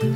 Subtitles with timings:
[0.00, 0.10] Hej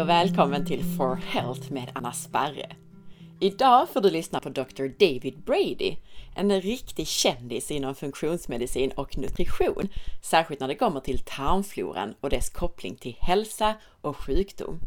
[0.00, 2.76] och välkommen till For Health med Anna Sparre.
[3.40, 4.86] Idag får du lyssna på Dr.
[4.98, 5.96] David Brady,
[6.36, 9.88] en riktig kändis inom funktionsmedicin och nutrition,
[10.22, 14.80] särskilt när det kommer till tarmfloran och dess koppling till hälsa och sjukdom.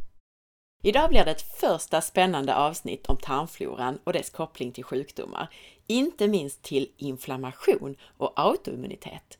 [0.86, 5.50] Idag blir det ett första spännande avsnitt om tarmfloran och dess koppling till sjukdomar,
[5.88, 9.38] inte minst till inflammation och autoimmunitet.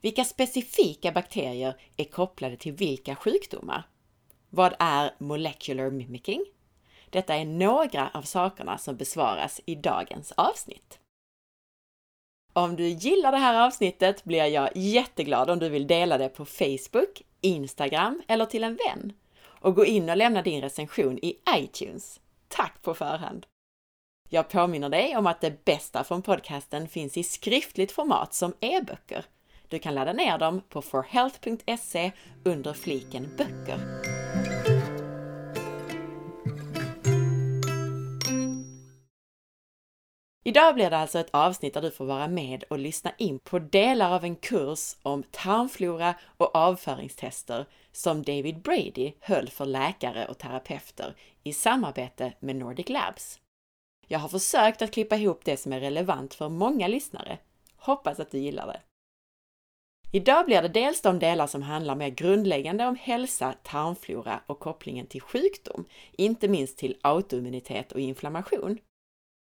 [0.00, 3.82] Vilka specifika bakterier är kopplade till vilka sjukdomar?
[4.50, 6.44] Vad är molecular mimicking?
[7.10, 10.98] Detta är några av sakerna som besvaras i dagens avsnitt.
[12.52, 16.44] Om du gillar det här avsnittet blir jag jätteglad om du vill dela det på
[16.44, 19.12] Facebook, Instagram eller till en vän.
[19.60, 22.20] Och gå in och lämna din recension i iTunes.
[22.48, 23.46] Tack på förhand!
[24.28, 29.24] Jag påminner dig om att det bästa från podcasten finns i skriftligt format som e-böcker.
[29.68, 32.12] Du kan ladda ner dem på forhealth.se
[32.44, 34.79] under fliken böcker.
[40.44, 43.58] Idag blir det alltså ett avsnitt där du får vara med och lyssna in på
[43.58, 50.38] delar av en kurs om tarmflora och avföringstester som David Brady höll för läkare och
[50.38, 53.40] terapeuter i samarbete med Nordic Labs.
[54.08, 57.38] Jag har försökt att klippa ihop det som är relevant för många lyssnare.
[57.76, 58.80] Hoppas att du gillar det!
[60.12, 65.06] Idag blir det dels de delar som handlar mer grundläggande om hälsa, tarmflora och kopplingen
[65.06, 68.78] till sjukdom, inte minst till autoimmunitet och inflammation.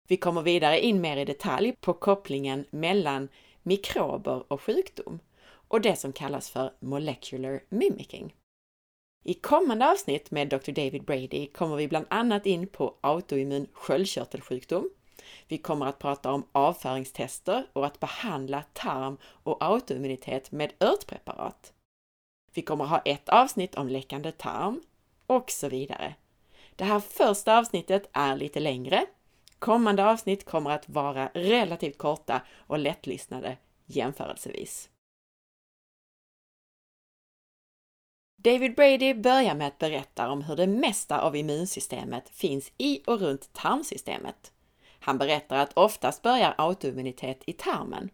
[0.08, 3.30] Vi kommer vidare in mer i detalj på kopplingen mellan
[3.64, 5.20] mikrober och sjukdom
[5.68, 8.34] och det som kallas för molecular mimicking.
[9.23, 10.72] I kommande avsnitt med Dr.
[10.72, 14.90] David Brady kommer vi bland annat in på autoimmun sköldkörtelsjukdom.
[15.48, 21.73] Vi kommer att prata om avföringstester och att behandla tarm och autoimmunitet med örtpreparat.
[22.54, 24.82] Vi kommer ha ett avsnitt om läckande tarm
[25.27, 26.16] och så vidare.
[26.76, 29.06] Det här första avsnittet är lite längre
[29.64, 34.90] Kommande avsnitt kommer att vara relativt korta och lättlyssnade jämförelsevis.
[38.38, 43.20] David Brady börjar med att berätta om hur det mesta av immunsystemet finns i och
[43.20, 44.54] runt tarmsystemet.
[45.00, 48.10] Han berättar att oftast börjar autoimmunitet i tarmen.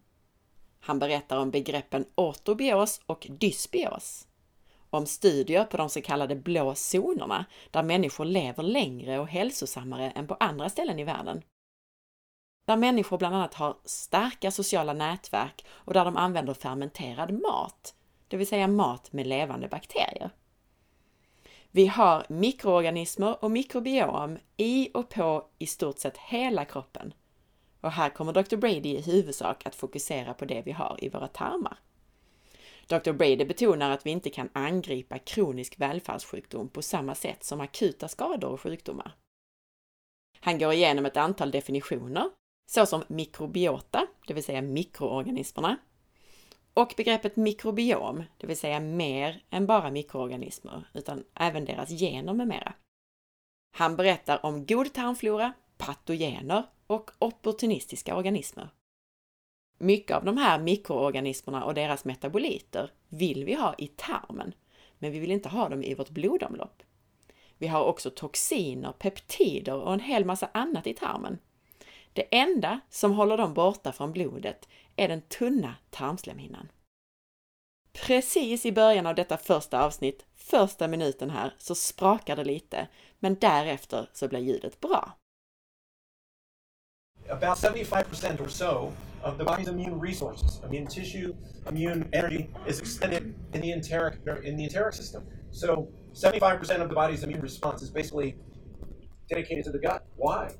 [0.80, 4.26] Han berättar om begreppen ortobios och dysbios.
[4.90, 10.26] Om studier på de så kallade blå zonerna, där människor lever längre och hälsosammare än
[10.26, 11.42] på andra ställen i världen.
[12.66, 17.94] Där människor bland annat har starka sociala nätverk och där de använder fermenterad mat,
[18.28, 20.30] det vill säga mat med levande bakterier.
[21.70, 27.14] Vi har mikroorganismer och mikrobiom i och på i stort sett hela kroppen.
[27.80, 28.56] Och här kommer Dr.
[28.56, 31.78] Brady i huvudsak att fokusera på det vi har i våra tarmar.
[32.90, 33.12] Dr.
[33.12, 38.50] Brady betonar att vi inte kan angripa kronisk välfärdssjukdom på samma sätt som akuta skador
[38.50, 39.16] och sjukdomar.
[40.40, 42.30] Han går igenom ett antal definitioner,
[42.70, 45.76] såsom mikrobiota, det vill säga mikroorganismerna,
[46.74, 52.48] och begreppet mikrobiom, det vill säga mer än bara mikroorganismer, utan även deras gener med
[52.48, 52.74] mera.
[53.76, 58.68] Han berättar om god tarmflora, patogener och opportunistiska organismer.
[59.82, 64.54] Mycket av de här mikroorganismerna och deras metaboliter vill vi ha i tarmen,
[64.98, 66.82] men vi vill inte ha dem i vårt blodomlopp.
[67.58, 71.38] Vi har också toxiner, peptider och en hel massa annat i tarmen.
[72.12, 76.68] Det enda som håller dem borta från blodet är den tunna tarmslemhinnan.
[77.92, 82.88] Precis i början av detta första avsnitt, första minuten här, så sprakar det lite,
[83.18, 85.12] men därefter så blir ljudet bra.
[87.28, 88.92] About 75% or so
[89.22, 91.34] of the body's immune resources, immune tissue,
[91.66, 95.24] immune energy is expended in the enteric in the enteric system.
[95.50, 98.36] So 75% of the body's immune response is basically
[99.28, 100.06] dedicated to the gut.
[100.16, 100.54] Why?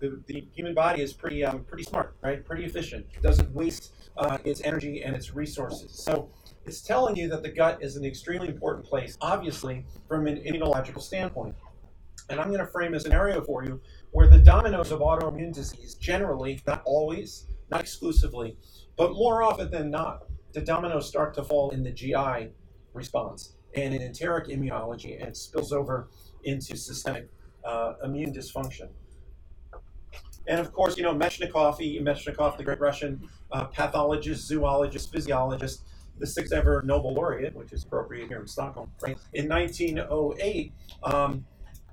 [0.00, 2.44] The, the human body is pretty um, pretty smart, right?
[2.44, 3.06] Pretty efficient.
[3.14, 5.92] It doesn't waste uh, its energy and its resources.
[5.92, 6.30] So
[6.66, 11.00] it's telling you that the gut is an extremely important place, obviously, from an immunological
[11.00, 11.54] standpoint.
[12.28, 15.94] And I'm going to frame a scenario for you where the dominoes of autoimmune disease
[15.94, 18.56] generally, not always, not exclusively,
[18.96, 22.50] but more often than not, the dominoes start to fall in the GI
[22.92, 26.08] response and in enteric immunology and spills over
[26.44, 27.28] into systemic
[27.64, 28.88] uh, immune dysfunction.
[30.48, 31.78] And of course, you know, Meshnikov.
[32.02, 35.82] Meshnikov, the great Russian uh, pathologist, zoologist, physiologist,
[36.18, 39.16] the sixth ever Nobel laureate, which is appropriate here in Stockholm, right?
[39.34, 40.72] in 1908,
[41.02, 41.44] um,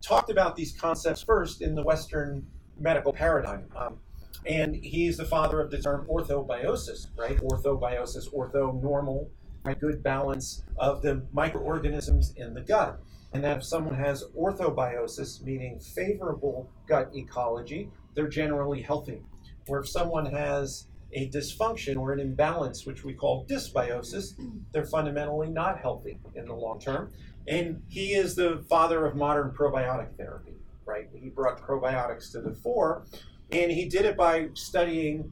[0.01, 2.45] talked about these concepts first in the Western
[2.79, 3.65] medical paradigm.
[3.75, 3.97] Um,
[4.45, 7.37] and he's the father of the term orthobiosis, right?
[7.37, 9.29] Orthobiosis, ortho, normal,
[9.65, 12.99] a good balance of the microorganisms in the gut.
[13.33, 19.21] And that if someone has orthobiosis, meaning favorable gut ecology, they're generally healthy.
[19.65, 24.33] Where if someone has a dysfunction or an imbalance, which we call dysbiosis,
[24.71, 27.11] they're fundamentally not healthy in the long term.
[27.47, 30.53] And he is the father of modern probiotic therapy,
[30.85, 31.09] right?
[31.13, 33.05] He brought probiotics to the fore,
[33.53, 35.31] and he did it by studying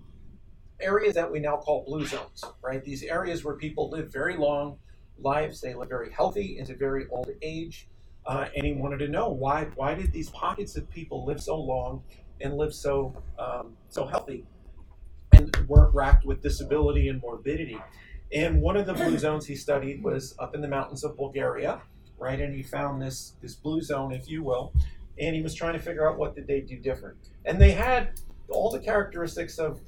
[0.79, 2.83] areas that we now call blue zones, right?
[2.83, 4.77] These areas where people live very long
[5.17, 7.87] lives, they live very healthy into very old age.
[8.25, 11.59] Uh, and he wanted to know why why did these pockets of people live so
[11.59, 12.03] long
[12.39, 14.45] and live so um, so healthy
[15.31, 17.79] and weren't racked with disability and morbidity.
[18.31, 21.81] And one of the blue zones he studied was up in the mountains of Bulgaria,
[22.19, 22.39] right?
[22.39, 24.71] And he found this this blue zone, if you will,
[25.19, 27.17] and he was trying to figure out what did they do different.
[27.45, 28.19] And they had
[28.49, 29.79] all the characteristics of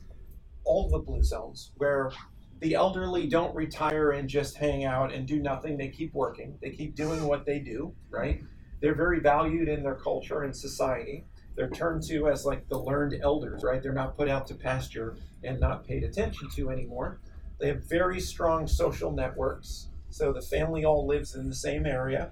[0.66, 2.12] all the blue zones where
[2.60, 5.78] the elderly don't retire and just hang out and do nothing.
[5.78, 6.58] They keep working.
[6.62, 8.42] They keep doing what they do, right?
[8.82, 11.26] They're very valued in their culture and society.
[11.56, 13.82] They're turned to as like the learned elders, right?
[13.84, 17.20] They're not put out to pasture and not paid attention to anymore.
[17.60, 19.90] They have very strong social networks.
[20.10, 22.32] So the family all lives in the same area.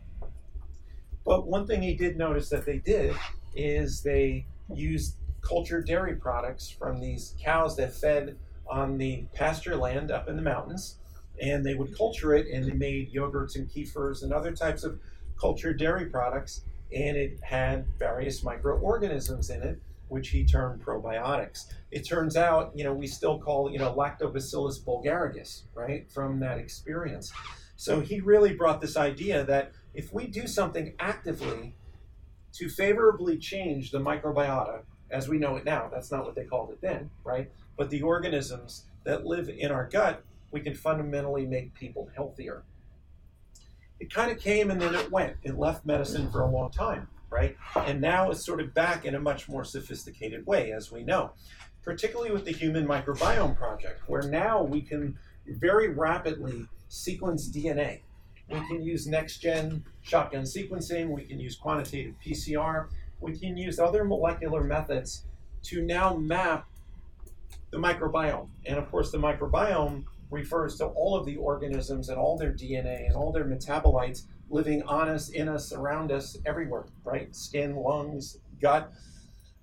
[1.25, 3.15] But one thing he did notice that they did
[3.55, 8.37] is they used cultured dairy products from these cows that fed
[8.67, 10.97] on the pasture land up in the mountains.
[11.41, 14.99] And they would culture it and they made yogurts and kefirs and other types of
[15.39, 16.61] cultured dairy products.
[16.93, 21.73] And it had various microorganisms in it, which he termed probiotics.
[21.89, 26.57] It turns out, you know, we still call, you know, Lactobacillus bulgaricus, right, from that
[26.57, 27.31] experience.
[27.81, 31.73] So he really brought this idea that if we do something actively
[32.53, 35.89] to favorably change the microbiota as we know it now.
[35.91, 37.49] That's not what they called it then, right?
[37.75, 42.61] But the organisms that live in our gut, we can fundamentally make people healthier.
[43.99, 45.37] It kind of came and then it went.
[45.41, 47.57] It left medicine for a long time, right?
[47.75, 51.31] And now it's sort of back in a much more sophisticated way, as we know,
[51.81, 55.17] particularly with the Human Microbiome Project, where now we can
[55.47, 58.01] very rapidly sequence DNA.
[58.49, 62.89] We can use next gen shotgun sequencing, we can use quantitative PCR,
[63.21, 65.23] we can use other molecular methods
[65.63, 66.67] to now map
[67.69, 68.49] the microbiome.
[68.65, 73.05] And of course, the microbiome refers to all of the organisms and all their DNA
[73.05, 77.33] and all their metabolites living on us, in us, around us, everywhere, right?
[77.33, 78.91] Skin, lungs, gut.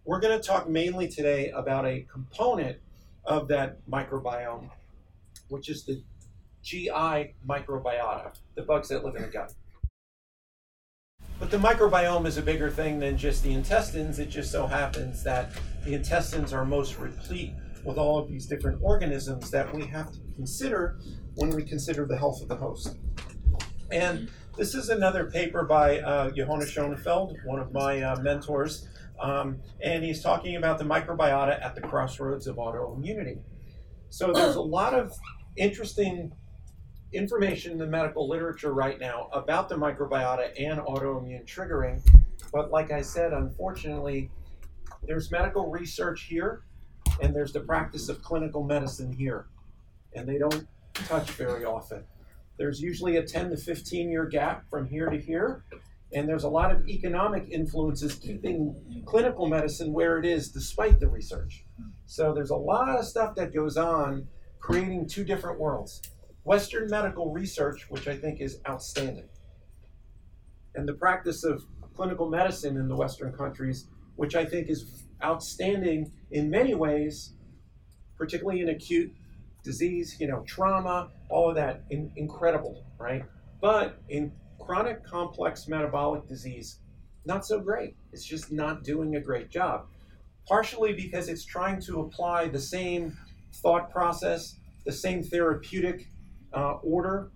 [0.06, 2.78] We're going to talk mainly today about a component
[3.26, 4.70] of that microbiome,
[5.48, 6.02] which is the
[6.68, 9.54] GI microbiota, the bugs that live in the gut.
[11.40, 14.18] But the microbiome is a bigger thing than just the intestines.
[14.18, 15.52] It just so happens that
[15.86, 17.54] the intestines are most replete
[17.84, 20.98] with all of these different organisms that we have to consider
[21.36, 22.98] when we consider the health of the host.
[23.90, 24.28] And
[24.58, 28.86] this is another paper by uh, Johannes Schonefeld, one of my uh, mentors,
[29.22, 33.38] um, and he's talking about the microbiota at the crossroads of autoimmunity.
[34.10, 35.14] So there's a lot of
[35.56, 36.32] interesting
[37.12, 42.00] information in the medical literature right now about the microbiota and autoimmune triggering.
[42.52, 44.30] But like I said, unfortunately,
[45.02, 46.62] there's medical research here
[47.22, 49.46] and there's the practice of clinical medicine here.
[50.14, 52.04] And they don't touch very often.
[52.58, 55.64] There's usually a 10 to 15 year gap from here to here.
[56.12, 61.08] And there's a lot of economic influences keeping clinical medicine where it is despite the
[61.08, 61.64] research.
[62.06, 64.26] So there's a lot of stuff that goes on
[64.58, 66.02] creating two different worlds.
[66.48, 69.28] Western medical research, which I think is outstanding,
[70.74, 71.62] and the practice of
[71.94, 73.86] clinical medicine in the Western countries,
[74.16, 77.34] which I think is outstanding in many ways,
[78.16, 79.12] particularly in acute
[79.62, 83.26] disease, you know, trauma, all of that, in, incredible, right?
[83.60, 86.78] But in chronic complex metabolic disease,
[87.26, 87.94] not so great.
[88.14, 89.84] It's just not doing a great job.
[90.46, 93.18] Partially because it's trying to apply the same
[93.56, 96.08] thought process, the same therapeutic
[96.52, 97.30] uh, order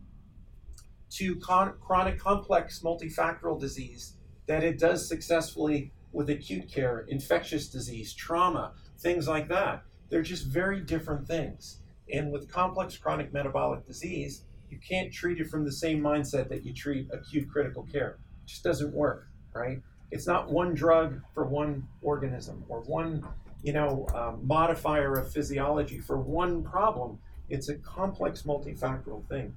[1.11, 4.17] to con- chronic complex multifactorial disease
[4.47, 9.83] that it does successfully with acute care, infectious disease, trauma, things like that.
[10.11, 11.81] They're just very different things.
[12.13, 16.65] And with complex chronic metabolic disease, you can't treat it from the same mindset that
[16.65, 18.19] you treat acute critical care.
[18.43, 19.81] It just doesn't work, right?
[20.11, 23.27] It's not one drug for one organism or one,
[23.63, 27.19] you know, um, modifier of physiology for one problem.
[27.53, 29.55] It's a complex multifactorial thing.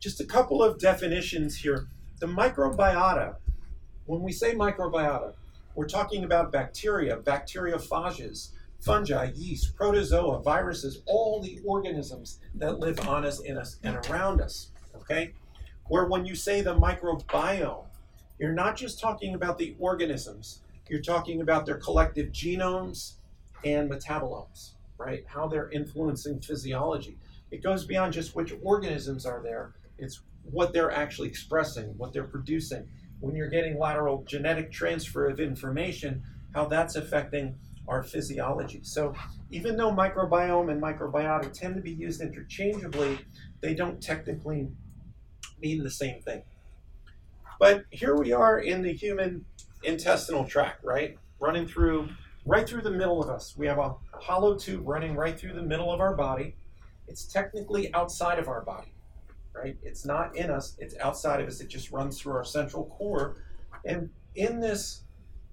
[0.00, 1.88] Just a couple of definitions here.
[2.20, 3.36] The microbiota,
[4.06, 5.34] when we say microbiota,
[5.74, 13.24] We're talking about bacteria, bacteriophages, fungi, yeast, protozoa, viruses, all the organisms that live on
[13.24, 14.68] us, in us, and around us.
[14.94, 15.32] Okay?
[15.86, 17.86] Where when you say the microbiome,
[18.38, 23.14] you're not just talking about the organisms, you're talking about their collective genomes
[23.64, 24.72] and metabolomes,
[25.04, 25.24] right?
[25.26, 27.18] How they're influencing physiology.
[27.50, 32.24] It goes beyond just which organisms are there, it's what they're actually expressing, what they're
[32.24, 32.88] producing.
[33.20, 36.22] When you're getting lateral genetic transfer of information,
[36.54, 37.56] how that's affecting
[37.88, 38.80] our physiology.
[38.82, 39.14] So
[39.50, 43.18] even though microbiome and microbiota tend to be used interchangeably,
[43.60, 44.68] they don't technically
[45.60, 46.42] mean the same thing.
[47.60, 49.44] But here we are in the human
[49.84, 51.16] intestinal tract, right?
[51.38, 52.08] Running through
[52.44, 53.56] right through the middle of us.
[53.56, 56.56] We have a hollow tube running right through the middle of our body.
[57.06, 58.94] It's technically outside of our body,
[59.54, 59.76] right?
[59.82, 61.60] It's not in us, it's outside of us.
[61.60, 63.36] It just runs through our central core.
[63.84, 65.02] And in this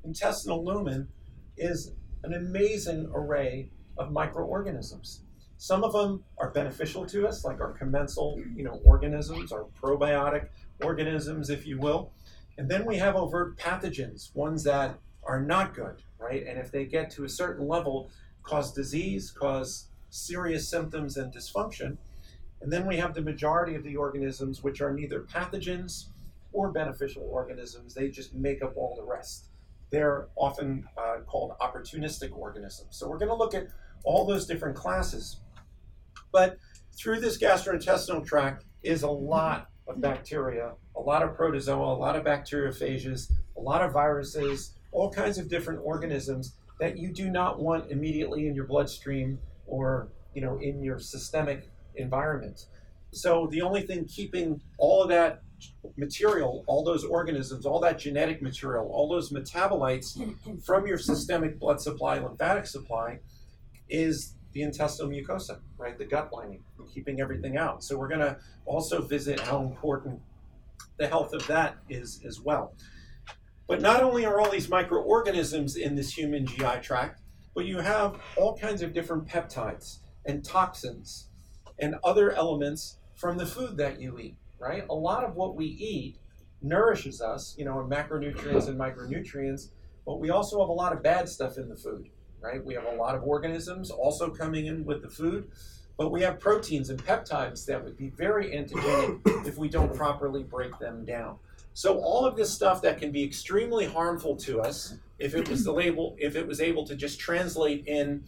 [0.03, 1.09] intestinal lumen
[1.57, 1.91] is
[2.23, 5.21] an amazing array of microorganisms.
[5.57, 10.47] Some of them are beneficial to us, like our commensal, you know, organisms, our probiotic
[10.81, 12.13] organisms, if you will.
[12.57, 16.45] And then we have overt pathogens, ones that are not good, right?
[16.45, 18.09] And if they get to a certain level,
[18.43, 21.97] cause disease, cause serious symptoms and dysfunction.
[22.61, 26.07] And then we have the majority of the organisms which are neither pathogens
[26.51, 27.93] or beneficial organisms.
[27.93, 29.45] They just make up all the rest.
[29.91, 32.97] They're often uh, called opportunistic organisms.
[32.97, 33.67] So we're going to look at
[34.03, 35.37] all those different classes.
[36.31, 36.57] But
[36.97, 42.15] through this gastrointestinal tract is a lot of bacteria, a lot of protozoa, a lot
[42.15, 47.59] of bacteriophages, a lot of viruses, all kinds of different organisms that you do not
[47.59, 52.65] want immediately in your bloodstream or you know in your systemic environment.
[53.11, 55.41] So the only thing keeping all of that
[55.97, 60.17] material, all those organisms, all that genetic material, all those metabolites
[60.65, 63.19] from your systemic blood supply, lymphatic supply,
[63.89, 65.97] is the intestinal mucosa, right?
[65.97, 67.83] The gut lining, keeping everything out.
[67.83, 70.21] So we're going to also visit how important
[70.97, 72.73] the health of that is as well.
[73.69, 77.21] But not only are all these microorganisms in this human GI tract,
[77.53, 81.29] but you have all kinds of different peptides and toxins
[81.77, 84.85] and other elements from the food that you eat, right?
[84.89, 86.17] A lot of what we eat
[86.63, 89.69] nourishes us, you know, in macronutrients and micronutrients,
[90.03, 92.09] but we also have a lot of bad stuff in the food,
[92.41, 92.65] right?
[92.65, 95.51] We have a lot of organisms also coming in with the food,
[95.95, 100.41] but we have proteins and peptides that would be very antigenic if we don't properly
[100.41, 101.37] break them down.
[101.73, 105.63] So all of this stuff that can be extremely harmful to us, if it was
[105.63, 108.23] the label, if it was able to just translate in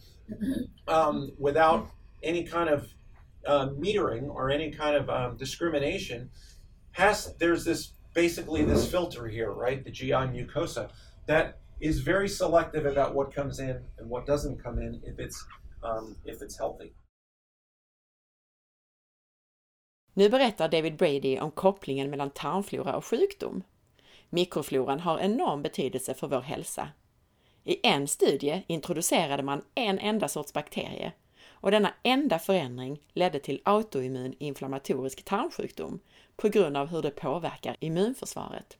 [0.88, 1.90] um, without
[2.22, 2.88] any kind of
[3.46, 6.30] uh, metering or any kind of um, discrimination,
[6.92, 9.84] has there's this basically this filter here, right?
[9.84, 10.90] The GI mucosa
[11.26, 15.44] that is very selective about what comes in and what doesn't come in if it's
[15.82, 16.94] um, if it's healthy.
[20.14, 23.62] Nu berättar David Brady om kopplingen mellan tarmflora och sjukdom.
[24.30, 26.88] Mikrofloran har enorm betydelse för vår hälsa.
[27.64, 31.12] I en studie introducerade man en enda sorts bakterie
[31.62, 36.00] och denna enda förändring ledde till autoimmun inflammatorisk tarmsjukdom
[36.36, 38.78] på grund av hur det påverkar immunförsvaret.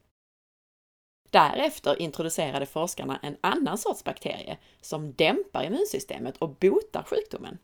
[1.31, 7.59] Därefter introducerade forskarna en annan sorts bakterie som dämpar immunsystemet och botar sjukdomen.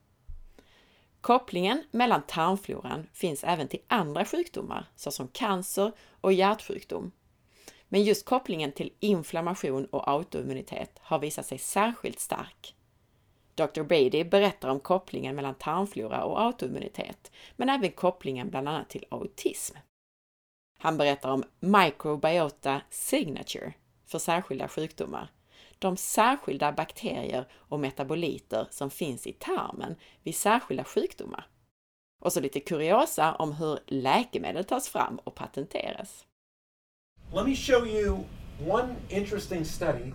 [1.21, 7.13] Kopplingen mellan tarmfloran finns även till andra sjukdomar såsom cancer och hjärtsjukdom.
[7.89, 12.75] Men just kopplingen till inflammation och autoimmunitet har visat sig särskilt stark.
[13.55, 13.83] Dr.
[13.83, 19.77] Brady berättar om kopplingen mellan tarmflora och autoimmunitet, men även kopplingen bland annat till autism.
[20.79, 23.73] Han berättar om Microbiota Signature
[24.07, 25.31] för särskilda sjukdomar
[25.79, 31.47] de särskilda bakterier och metaboliter som finns i tarmen vid särskilda sjukdomar.
[32.21, 36.25] Och så lite kuriosa om hur läkemedel tas fram och patenteras.
[37.33, 38.25] Let me show you
[38.67, 40.13] one interesting study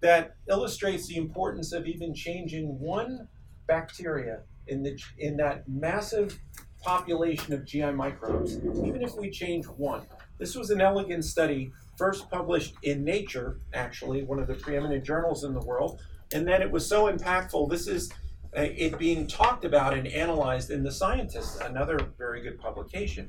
[0.00, 3.28] that illustrates the importance of even changing one
[3.66, 6.34] bacteria in, the, in that massive
[6.82, 10.02] population of GI microbes, even if we change one.
[10.38, 15.44] This was an elegant study first published in Nature, actually, one of the preeminent journals
[15.44, 16.00] in the world.
[16.34, 17.70] And then it was so impactful.
[17.70, 18.10] This is
[18.56, 23.28] uh, it being talked about and analyzed in The Scientist, another very good publication.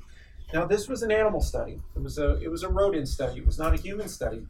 [0.53, 1.79] Now, this was an animal study.
[1.96, 3.39] It was a it was a rodent study.
[3.39, 4.46] It was not a human study.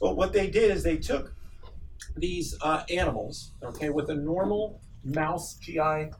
[0.00, 1.34] But what they did is they took
[2.16, 6.10] these uh, animals, okay, with a normal mouse GI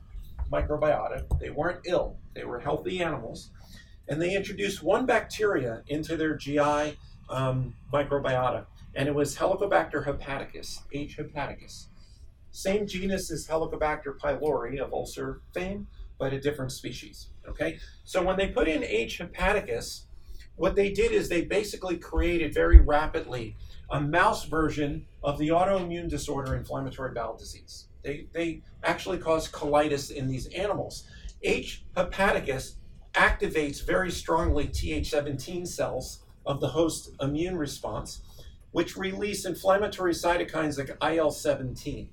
[0.51, 1.23] microbiota.
[1.39, 2.17] They weren't ill.
[2.33, 3.51] They were healthy animals,
[4.07, 6.97] and they introduced one bacteria into their GI
[7.31, 8.65] um, microbiota.
[8.95, 11.17] and it was Helicobacter hepaticus, H.
[11.17, 11.87] hepaticus.
[12.51, 15.87] Same genus as Helicobacter pylori of ulcer fame,
[16.19, 17.29] but a different species.
[17.47, 19.19] Okay, so when they put in H.
[19.19, 20.03] hepaticus,
[20.55, 23.55] what they did is they basically created very rapidly
[23.89, 27.87] a mouse version of the autoimmune disorder inflammatory bowel disease.
[28.03, 31.07] They, they actually cause colitis in these animals.
[31.43, 31.83] H.
[31.95, 32.75] hepaticus
[33.13, 38.21] activates very strongly Th17 cells of the host immune response,
[38.71, 42.09] which release inflammatory cytokines like IL 17,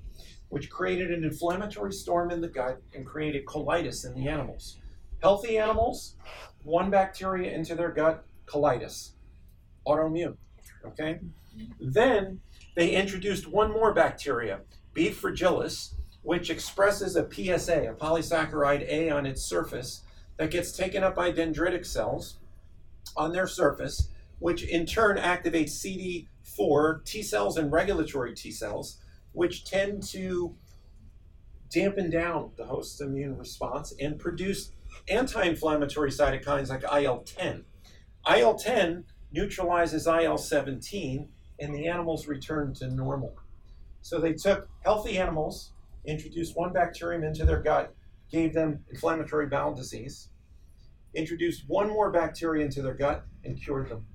[0.48, 4.78] which created an inflammatory storm in the gut and created colitis in the animals.
[5.22, 6.14] Healthy animals,
[6.62, 9.10] one bacteria into their gut, colitis,
[9.86, 10.36] autoimmune.
[10.84, 11.20] Okay?
[11.80, 12.40] Then
[12.76, 14.60] they introduced one more bacteria,
[14.94, 15.10] B.
[15.10, 20.02] fragilis, which expresses a PSA, a polysaccharide A on its surface,
[20.36, 22.36] that gets taken up by dendritic cells
[23.16, 24.08] on their surface,
[24.38, 26.26] which in turn activates
[26.56, 29.00] CD4 T cells and regulatory T cells,
[29.32, 30.54] which tend to
[31.70, 34.72] dampen down the host's immune response and produce
[35.08, 37.64] anti inflammatory cytokines like IL 10.
[38.36, 41.28] IL 10 neutralizes IL 17,
[41.60, 43.36] and the animals return to normal.
[44.00, 45.72] So they took healthy animals,
[46.06, 47.94] introduced one bacterium into their gut,
[48.30, 50.28] gave them inflammatory bowel disease,
[51.14, 54.06] introduced one more bacteria into their gut, and cured them.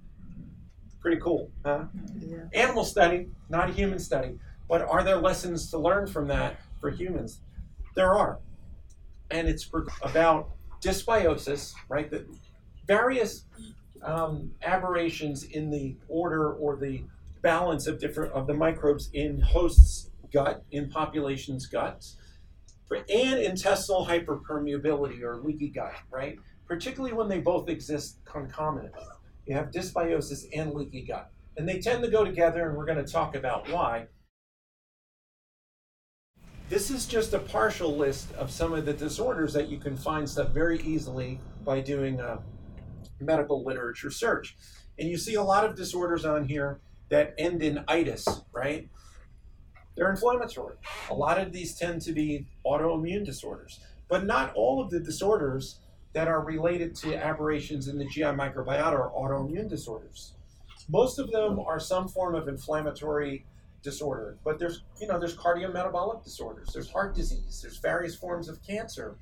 [1.03, 1.83] Pretty cool, huh?
[2.17, 2.45] Yeah.
[2.53, 4.39] Animal study, not a human study.
[4.69, 7.41] But are there lessons to learn from that for humans?
[7.93, 8.39] There are.
[9.29, 9.69] And it's
[10.01, 12.10] about dysbiosis, right?
[12.10, 12.25] The
[12.88, 13.45] various
[14.01, 17.03] um, aberrations in the order or the
[17.41, 22.15] balance of different of the microbes in hosts' gut, in populations' guts,
[22.91, 26.38] and intestinal hyperpermeability or leaky gut, right?
[26.65, 29.03] Particularly when they both exist concomitantly.
[29.45, 31.31] You have dysbiosis and leaky gut.
[31.57, 34.07] And they tend to go together, and we're going to talk about why.
[36.69, 40.27] This is just a partial list of some of the disorders that you can find
[40.27, 42.39] stuff very easily by doing a
[43.20, 44.55] medical literature search.
[44.98, 48.89] And you see a lot of disorders on here that end in itis, right?
[49.96, 50.77] They're inflammatory.
[51.09, 55.79] A lot of these tend to be autoimmune disorders, but not all of the disorders
[56.13, 60.33] that are related to aberrations in the GI microbiota or autoimmune disorders.
[60.89, 63.45] Most of them are some form of inflammatory
[63.81, 68.61] disorder, but there's you know there's cardiometabolic disorders, there's heart disease, there's various forms of
[68.63, 69.17] cancer,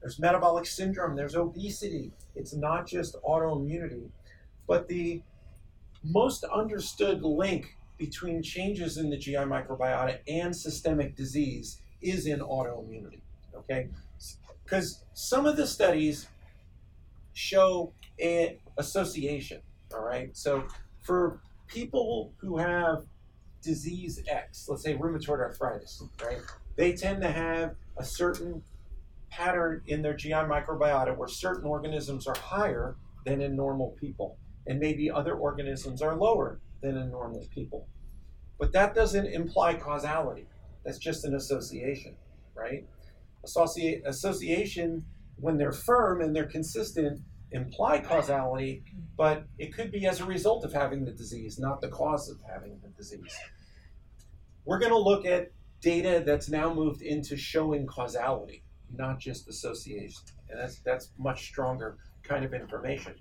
[0.00, 2.12] there's metabolic syndrome, there's obesity.
[2.34, 4.10] It's not just autoimmunity,
[4.66, 5.22] but the
[6.04, 13.20] most understood link between changes in the GI microbiota and systemic disease is in autoimmunity.
[13.56, 13.88] Okay,
[14.68, 16.28] because some of the studies
[17.32, 19.62] show an association.
[19.94, 20.64] All right, so
[21.00, 23.04] for people who have
[23.62, 26.40] disease X, let's say rheumatoid arthritis, right?
[26.76, 28.62] They tend to have a certain
[29.30, 34.78] pattern in their GI microbiota where certain organisms are higher than in normal people, and
[34.78, 37.88] maybe other organisms are lower than in normal people.
[38.58, 40.46] But that doesn't imply causality.
[40.84, 42.16] That's just an association,
[42.54, 42.84] right?
[43.46, 45.04] Associ- association,
[45.36, 47.20] when they're firm and they're consistent,
[47.52, 48.82] imply causality,
[49.16, 52.38] but it could be as a result of having the disease, not the cause of
[52.52, 53.36] having the disease.
[54.64, 60.22] We're going to look at data that's now moved into showing causality, not just association.
[60.50, 63.14] And that's, that's much stronger kind of information.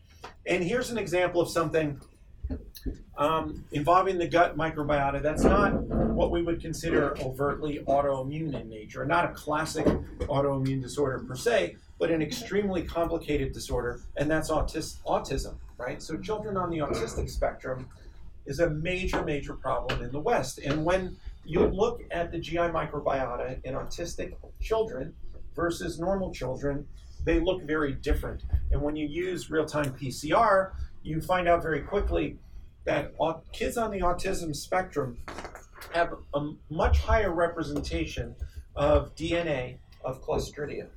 [0.45, 2.01] And here's an example of something
[3.18, 5.74] um, involving the gut microbiota that's not
[6.18, 9.86] what we would consider overtly autoimmune in nature, not a classic
[10.22, 16.02] autoimmune disorder per se, but an extremely complicated disorder, and that's autis- autism, right?
[16.02, 17.88] So, children on the autistic spectrum
[18.46, 20.60] is a major, major problem in the West.
[20.60, 25.14] And when you look at the GI microbiota in autistic children
[25.56, 26.88] versus normal children,
[27.26, 28.44] they look very different.
[28.72, 30.72] And when you use real time PCR,
[31.08, 32.38] you find out very quickly
[32.84, 33.13] that
[33.52, 35.17] kids on the autism spectrum
[35.93, 38.36] have a much higher representation
[38.76, 40.88] of DNA of Clostridia.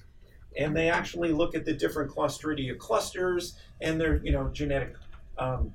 [0.56, 4.94] And they actually look at the different Clostridia clusters and their, you know, genetic
[5.38, 5.72] um,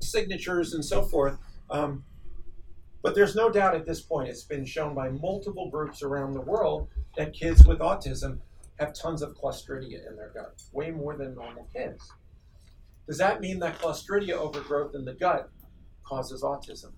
[0.00, 1.38] signatures and so forth.
[1.70, 2.04] Um,
[3.02, 6.40] but there's no doubt at this point, it's been shown by multiple groups around the
[6.40, 8.38] world that kids with autism
[8.78, 12.12] have tons of Clostridia in their gut, way more than normal kids.
[13.10, 15.50] Does that mean that Clostridia overgrowth in the gut
[16.04, 16.92] causes autism?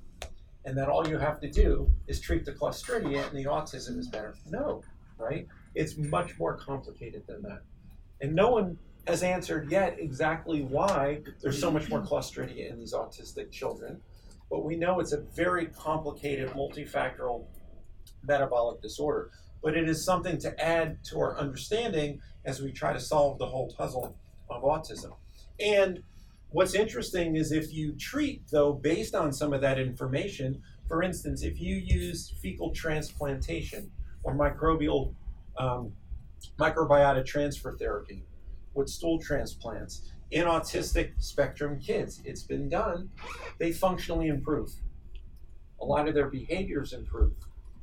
[0.67, 4.09] And that all you have to do is treat the Clostridia and the autism is
[4.09, 4.35] better?
[4.47, 4.83] No,
[5.17, 5.47] right?
[5.75, 7.63] It's much more complicated than that.
[8.21, 12.93] And no one has answered yet exactly why there's so much more Clostridia in these
[12.93, 13.99] autistic children.
[14.51, 17.47] but we know it's a very complicated multifactorial
[18.23, 19.31] metabolic disorder.
[19.63, 23.47] But it is something to add to our understanding as we try to solve the
[23.47, 24.15] whole puzzle
[24.51, 25.15] of autism.
[25.61, 26.03] And
[26.51, 31.43] what's interesting is if you treat, though, based on some of that information, for instance,
[31.43, 33.91] if you use fecal transplantation
[34.23, 35.15] or microbial
[35.59, 35.93] um,
[36.59, 38.25] microbiota transfer therapy
[38.75, 43.11] with stool transplants in autistic spectrum kids, it's been done,
[43.59, 44.73] they functionally improve.
[45.81, 47.35] A lot of their behaviors improve,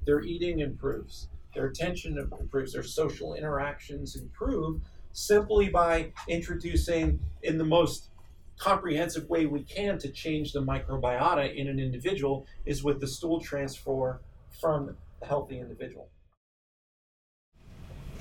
[0.05, 7.63] their eating improves, their attention improves, their social interactions improve simply by introducing in the
[7.63, 8.09] most
[8.57, 13.39] comprehensive way we can to change the microbiota in an individual is with the stool
[13.39, 14.21] transfer
[14.59, 16.09] from a healthy individual.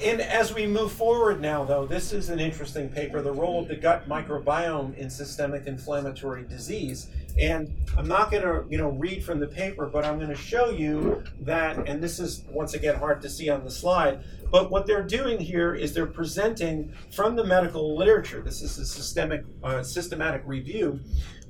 [0.01, 3.67] And as we move forward now, though, this is an interesting paper the role of
[3.67, 7.09] the gut microbiome in systemic inflammatory disease.
[7.37, 10.37] And I'm not going to you know, read from the paper, but I'm going to
[10.37, 14.71] show you that, and this is once again hard to see on the slide, but
[14.71, 18.41] what they're doing here is they're presenting from the medical literature.
[18.41, 21.01] This is a systemic, uh, systematic review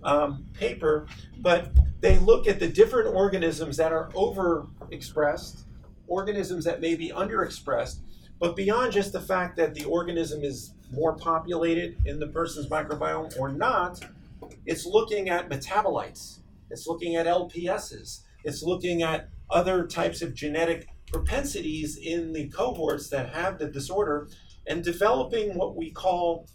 [0.03, 1.07] um, paper,
[1.39, 5.65] but they look at the different organisms that are overexpressed,
[6.07, 8.01] organisms that may be underexpressed,
[8.39, 13.39] but beyond just the fact that the organism is more populated in the person's microbiome
[13.39, 14.01] or not,
[14.67, 16.39] it's looking at metabolites,
[16.71, 23.09] it's looking at LPSs, it's looking at other types of genetic propensities in the cohorts
[23.09, 24.29] that have the disorder
[24.67, 26.47] and developing what we call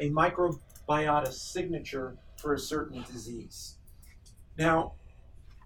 [0.00, 3.76] a microbiota signature for a certain disease.
[4.58, 4.94] Now,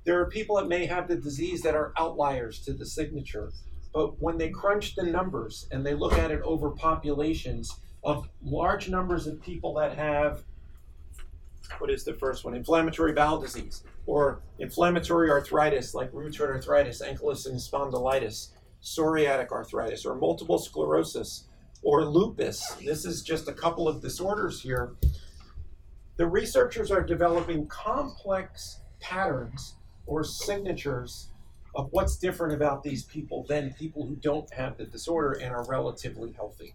[0.04, 3.50] there are people that may have the disease that are outliers to the signature.
[3.96, 8.90] But when they crunch the numbers and they look at it over populations of large
[8.90, 10.44] numbers of people that have
[11.78, 12.52] what is the first one?
[12.52, 18.50] Inflammatory bowel disease or inflammatory arthritis like rheumatoid arthritis, ankylosing spondylitis,
[18.82, 21.48] psoriatic arthritis, or multiple sclerosis
[21.82, 22.76] or lupus.
[22.84, 24.94] This is just a couple of disorders here.
[26.18, 31.30] The researchers are developing complex patterns or signatures
[31.76, 35.66] of what's different about these people than people who don't have the disorder and are
[35.66, 36.74] relatively healthy.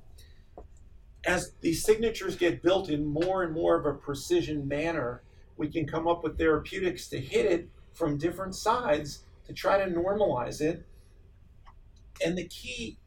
[1.26, 5.24] As these signatures get built in more and more of a precision manner,
[5.58, 9.92] we can come up with therapeutics to hit it from different sides to try to
[9.92, 10.86] normalize it.
[12.24, 13.00] And the key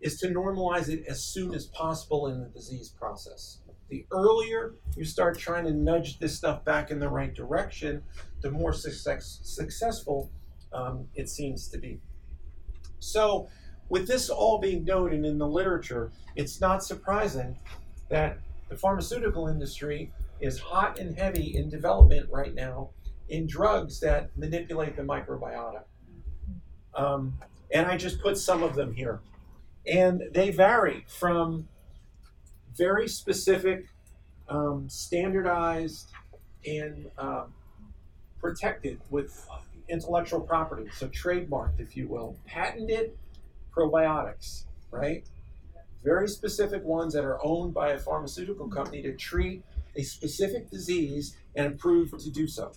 [0.00, 3.58] is to normalize it as soon as possible in the disease process.
[3.90, 8.02] The earlier you start trying to nudge this stuff back in the right direction,
[8.40, 10.30] the more success, successful
[10.74, 12.00] um, it seems to be.
[12.98, 13.48] So,
[13.88, 17.58] with this all being known in the literature, it's not surprising
[18.08, 22.90] that the pharmaceutical industry is hot and heavy in development right now
[23.28, 25.82] in drugs that manipulate the microbiota.
[26.94, 27.34] Um,
[27.72, 29.20] and I just put some of them here.
[29.86, 31.68] And they vary from
[32.76, 33.86] very specific,
[34.48, 36.10] um, standardized,
[36.66, 37.44] and uh,
[38.40, 39.46] protected with
[39.88, 43.12] intellectual property, so trademarked, if you will, patented
[43.76, 45.24] probiotics, right?
[46.02, 49.62] Very specific ones that are owned by a pharmaceutical company to treat
[49.96, 52.72] a specific disease and approved to do so.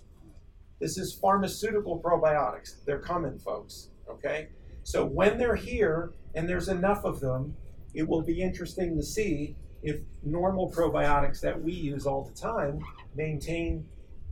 [0.80, 2.84] This is pharmaceutical probiotics.
[2.86, 4.50] They're coming, folks, okay?
[4.84, 7.56] So when they're here and there's enough of them,
[7.93, 12.80] it will be interesting to see if normal probiotics that we use all the time
[13.15, 13.86] maintain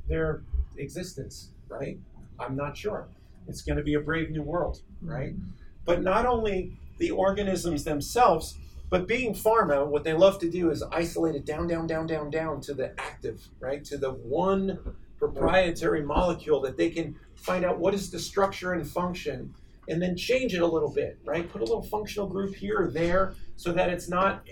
[0.08, 0.44] their
[0.78, 1.98] existence, right?
[2.40, 3.08] I'm not sure.
[3.48, 5.34] It's going to be a brave new world, right?
[5.34, 5.50] Mm-hmm.
[5.86, 8.58] But not only the organisms themselves,
[8.90, 12.30] but being pharma, what they love to do is isolate it down, down, down, down,
[12.30, 13.84] down to the active, right?
[13.86, 14.80] To the one
[15.18, 19.54] proprietary molecule that they can find out what is the structure and function
[19.88, 21.50] and then change it a little bit, right?
[21.50, 24.44] Put a little functional group here or there so that it's not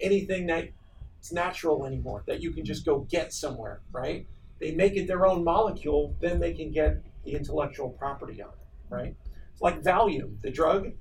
[0.00, 0.68] anything that
[1.18, 4.26] it's natural anymore, that you can just go get somewhere, right?
[4.60, 8.94] They make it their own molecule, then they can get the intellectual property on it,
[8.94, 9.14] right?
[9.52, 10.92] It's like Valium, the drug.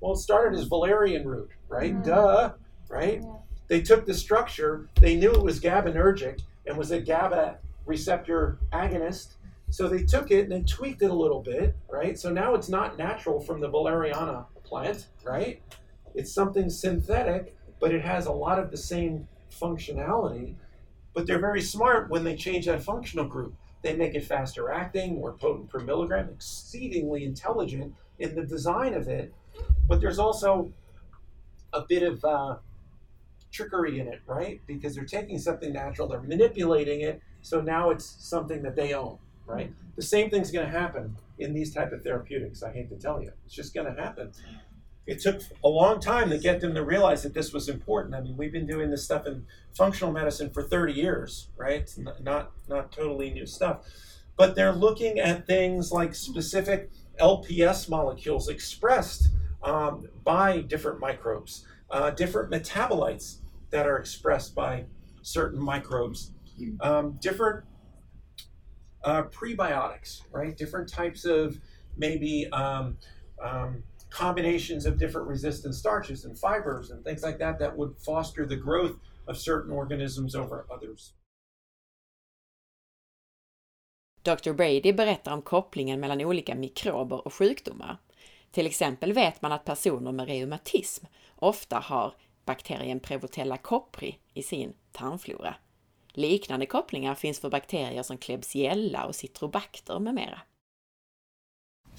[0.00, 1.92] Well, it started as valerian root, right?
[1.92, 2.08] Mm-hmm.
[2.08, 2.52] Duh,
[2.88, 3.20] right?
[3.22, 3.32] Yeah.
[3.68, 9.34] They took the structure, they knew it was GABAergic and was a GABA receptor agonist.
[9.70, 12.18] So they took it and they tweaked it a little bit, right?
[12.18, 15.62] So now it's not natural from the valeriana plant, right?
[16.14, 20.56] It's something synthetic, but it has a lot of the same functionality.
[21.14, 23.54] But they're very smart when they change that functional group.
[23.82, 29.08] They make it faster acting, more potent per milligram, exceedingly intelligent in the design of
[29.08, 29.32] it.
[29.88, 30.72] But there's also
[31.72, 32.56] a bit of uh,
[33.50, 34.60] trickery in it, right?
[34.66, 39.18] Because they're taking something natural, they're manipulating it, so now it's something that they own,
[39.46, 39.72] right?
[39.96, 42.62] The same thing's going to happen in these type of therapeutics.
[42.62, 44.32] I hate to tell you, it's just going to happen.
[45.06, 48.14] It took a long time to get them to realize that this was important.
[48.14, 51.92] I mean, we've been doing this stuff in functional medicine for 30 years, right?
[52.20, 53.84] Not not totally new stuff,
[54.36, 59.28] but they're looking at things like specific LPS molecules expressed
[59.62, 63.38] um, by different microbes, uh, different metabolites
[63.70, 64.84] that are expressed by
[65.22, 66.32] certain microbes,
[66.80, 67.64] um, different
[69.04, 70.56] uh, prebiotics, right?
[70.56, 71.58] Different types of
[71.96, 72.96] maybe um,
[73.42, 78.46] um, combinations of different resistant starches and fibers and things like that that would foster
[78.46, 78.96] the growth
[79.26, 81.14] of certain organisms over others.
[84.22, 84.52] Dr.
[84.52, 87.96] Brady berättar om kopplingen mellan olika mikrober och sjukdomar.
[88.50, 94.72] Till exempel vet man att personer med reumatism ofta har bakterien Prevotella copri i sin
[94.92, 95.54] tarmflora.
[96.12, 100.40] Liknande kopplingar finns för bakterier som Klebsiella och Citrobacter med mera.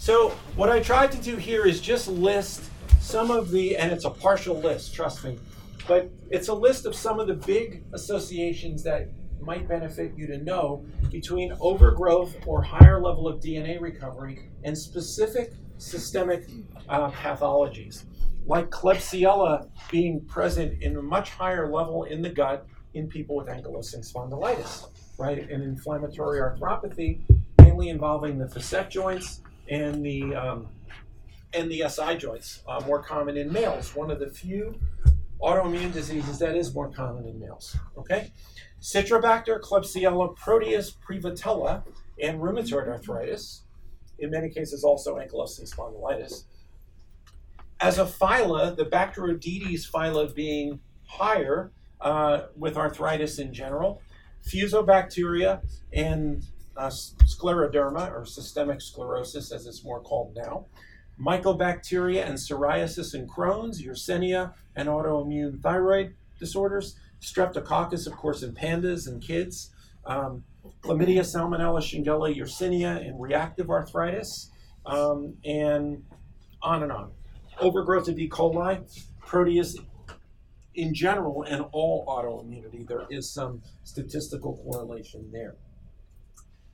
[0.01, 2.63] So what I tried to do here is just list
[2.99, 5.37] some of the, and it's a partial list, trust me,
[5.87, 9.09] but it's a list of some of the big associations that
[9.39, 15.53] might benefit you to know between overgrowth or higher level of DNA recovery and specific
[15.77, 16.49] systemic
[16.89, 18.05] uh, pathologies,
[18.47, 23.45] like Klebsiella being present in a much higher level in the gut in people with
[23.45, 24.87] ankylosing spondylitis,
[25.19, 25.47] right?
[25.51, 27.21] An inflammatory arthropathy,
[27.59, 30.67] mainly involving the facet joints and the um,
[31.53, 33.95] and the SI joints, more common in males.
[33.95, 34.79] One of the few
[35.41, 37.75] autoimmune diseases that is more common in males.
[37.97, 38.31] Okay,
[38.81, 41.83] Citrobacter, Klebsiella, Proteus, Prevotella,
[42.21, 43.63] and rheumatoid arthritis.
[44.19, 46.43] In many cases, also ankylosing spondylitis.
[47.79, 54.01] As a phyla, the Bacteroidetes phyla being higher uh, with arthritis in general,
[54.47, 55.61] Fusobacteria
[55.93, 56.43] and
[56.77, 60.65] uh, scleroderma, or systemic sclerosis as it's more called now,
[61.19, 69.07] mycobacteria and psoriasis and Crohn's, Yersinia and autoimmune thyroid disorders, streptococcus, of course, in pandas
[69.07, 69.71] and kids,
[70.05, 70.43] um,
[70.81, 74.49] chlamydia, salmonella, shigella, Yersinia, and reactive arthritis,
[74.85, 76.03] um, and
[76.61, 77.11] on and on.
[77.59, 78.27] Overgrowth of E.
[78.27, 78.81] coli,
[79.19, 79.77] Proteus
[80.73, 85.55] in general, and all autoimmunity, there is some statistical correlation there.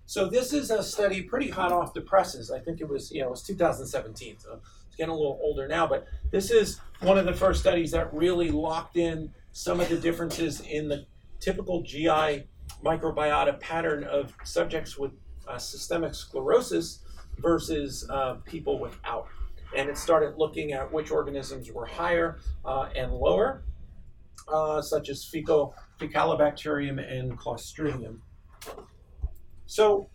[0.07, 2.49] So this is a study pretty hot off the presses.
[2.49, 4.39] I think it was, you know, it was 2017.
[4.39, 7.91] So it's getting a little older now, but this is one of the first studies
[7.91, 11.05] that really locked in some of the differences in the
[11.41, 12.47] typical GI
[12.85, 15.11] microbiota pattern of subjects with
[15.45, 16.99] uh, systemic sclerosis
[17.39, 19.27] versus uh, people without.
[19.75, 23.63] And it started looking at which organisms were higher uh, and lower,
[24.47, 28.19] uh, such as fecal, Fecalibacterium and Clostridium.
[29.67, 30.09] So,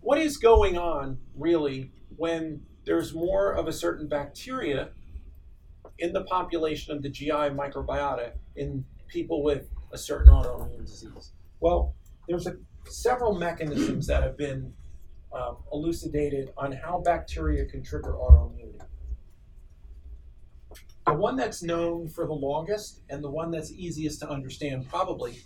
[0.00, 4.90] what is going on really when there's more of a certain bacteria
[5.98, 11.32] in the population of the GI microbiota in people with a certain autoimmune disease?
[11.60, 11.94] Well,
[12.28, 14.74] there's a, several mechanisms that have been
[15.32, 18.82] um, elucidated on how bacteria can trigger autoimmunity.
[21.06, 25.40] The one that's known for the longest and the one that's easiest to understand, probably,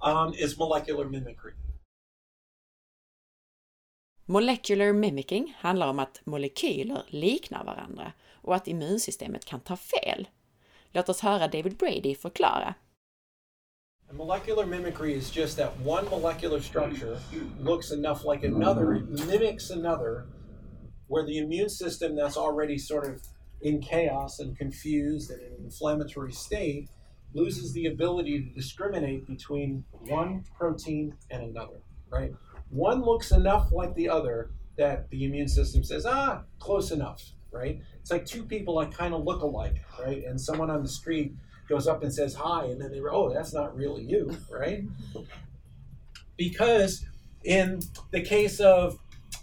[0.00, 1.52] um, is molecular mimicry.
[4.26, 10.28] Molecular mimicking handlar om att molekyler liknar varandra och att immunsystemet kan ta fel.
[10.92, 12.74] Låt oss höra David Brady förklara.
[14.12, 17.18] molecular mimicry is just that one molecular structure
[17.60, 20.26] looks enough like another, mimics another,
[21.08, 23.20] where the immune system that's already sort of
[23.60, 26.88] in chaos and confused and in an inflammatory state
[27.34, 32.32] loses the ability to discriminate between one protein and another, right?
[32.70, 37.22] One looks enough like the other that the immune system says, ah, close enough,
[37.52, 37.80] right?
[38.00, 40.24] It's like two people that kind of look alike, right?
[40.24, 41.34] And someone on the street
[41.68, 44.84] goes up and says hi, and then they, oh, that's not really you, right?
[46.36, 47.04] Because
[47.44, 48.98] in the case of,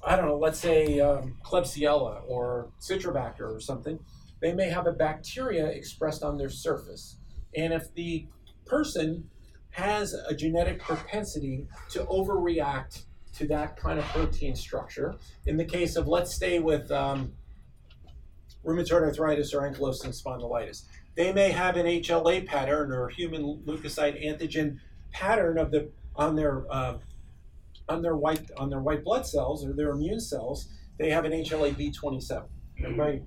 [0.06, 4.00] I don't know, let's say um, Klebsiella or Citrobacter or something,
[4.42, 7.18] they may have a bacteria expressed on their surface.
[7.56, 8.28] And if the
[8.66, 9.30] person
[9.72, 13.04] has a genetic propensity to overreact
[13.38, 15.16] to that kind of protein structure.
[15.46, 17.34] In the case of, let's stay with um,
[18.66, 20.84] rheumatoid arthritis or ankylosing spondylitis,
[21.16, 24.80] they may have an HLA pattern or human leukocyte antigen
[25.12, 26.98] pattern of the on their uh,
[27.90, 30.70] on their white on their white blood cells or their immune cells.
[30.98, 32.46] They have an HLA B27.
[32.84, 33.24] Everybody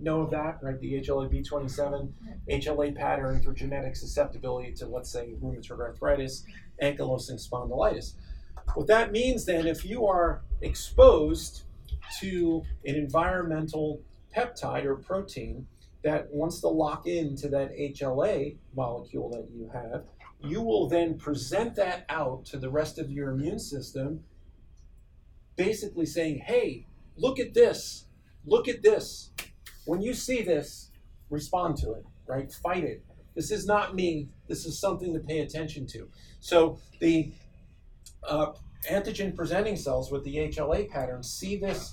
[0.00, 0.78] know of that, right?
[0.80, 2.12] The HLA B27
[2.50, 6.44] HLA pattern for genetic susceptibility to, let's say, rheumatoid arthritis,
[6.82, 8.14] ankylosing spondylitis.
[8.74, 11.64] What that means then, if you are exposed
[12.20, 14.00] to an environmental
[14.34, 15.66] peptide or protein
[16.02, 20.04] that wants to lock into that HLA molecule that you have,
[20.40, 24.20] you will then present that out to the rest of your immune system,
[25.56, 28.06] basically saying, hey, look at this,
[28.46, 29.30] look at this.
[29.84, 30.90] When you see this,
[31.30, 32.52] respond to it, right?
[32.52, 33.04] Fight it.
[33.34, 34.28] This is not me.
[34.48, 36.08] This is something to pay attention to.
[36.40, 37.32] So the
[38.28, 38.52] uh,
[38.90, 41.92] antigen presenting cells with the HLA pattern see this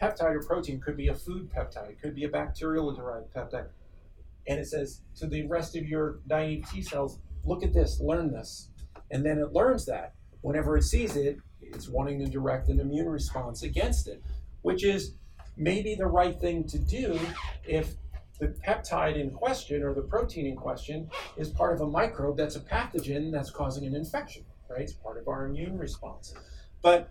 [0.00, 3.68] peptide or protein, could be a food peptide, could be a bacterial derived peptide.
[4.48, 8.32] And it says to the rest of your naive T cells, look at this, learn
[8.32, 8.68] this.
[9.10, 10.14] And then it learns that.
[10.40, 14.20] Whenever it sees it, it's wanting to direct an immune response against it,
[14.62, 15.14] which is
[15.56, 17.18] maybe the right thing to do
[17.64, 17.94] if
[18.40, 22.56] the peptide in question or the protein in question is part of a microbe that's
[22.56, 24.82] a pathogen that's causing an infection, right?
[24.82, 26.34] It's part of our immune response.
[26.82, 27.10] But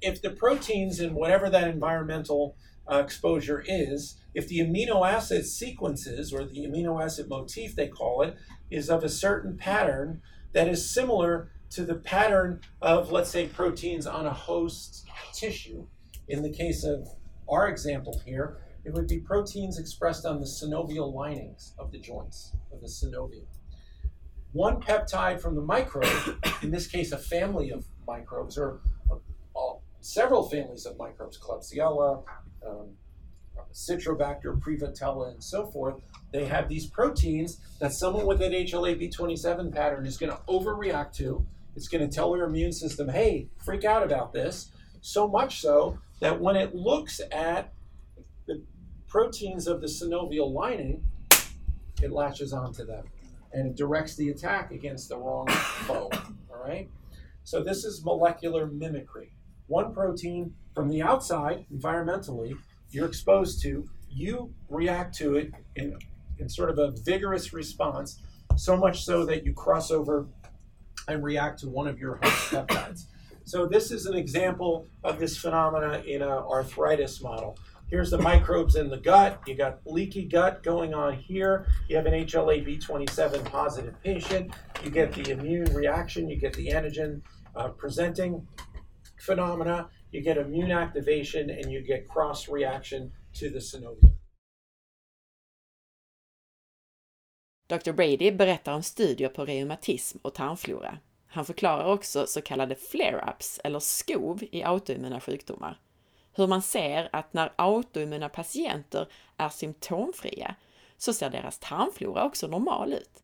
[0.00, 2.56] if the proteins in whatever that environmental
[2.90, 8.22] uh, exposure is, if the amino acid sequences or the amino acid motif, they call
[8.22, 8.36] it,
[8.70, 14.06] is of a certain pattern that is similar to the pattern of, let's say, proteins
[14.06, 15.86] on a host tissue.
[16.28, 17.08] In the case of
[17.48, 22.56] our example here, it would be proteins expressed on the synovial linings of the joints,
[22.72, 23.46] of the synovium.
[24.52, 30.48] One peptide from the microbe, in this case a family of microbes, or uh, several
[30.48, 32.24] families of microbes, Klebsiella,
[32.66, 32.88] um,
[33.72, 36.00] Citrobacter, Prevotella, and so forth,
[36.32, 41.46] they have these proteins that someone with an HLA-B27 pattern is going to overreact to.
[41.76, 44.72] It's going to tell their immune system, hey, freak out about this.
[45.00, 47.72] So much so that when it looks at
[48.46, 48.62] the
[49.06, 51.04] proteins of the synovial lining,
[52.02, 53.04] it latches onto them
[53.52, 56.10] and directs the attack against the wrong foe.
[56.50, 56.88] All right?
[57.44, 59.32] So this is molecular mimicry.
[59.66, 62.56] One protein from the outside, environmentally,
[62.90, 65.96] you're exposed to, you react to it in,
[66.38, 68.20] in sort of a vigorous response,
[68.56, 70.26] so much so that you cross over
[71.08, 73.06] and react to one of your host peptides.
[73.44, 77.58] So this is an example of this phenomena in an arthritis model.
[77.90, 79.40] Here's the microbes in the gut.
[79.46, 81.66] You got leaky gut going on here.
[81.88, 84.52] You have an HLA B27 positive patient.
[84.84, 86.28] You get the immune reaction.
[86.28, 87.22] You get the antigen
[87.56, 88.46] uh, presenting
[89.18, 94.16] phenomena you get immune activation and you get cross reaction to the synovium.
[97.68, 97.92] Dr.
[97.92, 100.98] Brady berättar om studier på reumatism och tarmflora.
[101.26, 105.80] Han förklarar också så kallade flare-ups eller skov i autoimmuna sjukdomar.
[106.32, 110.54] Hur man ser att när autoimmuna patienter är symptomfria
[110.96, 113.22] så ser deras tarmflora också normal ut.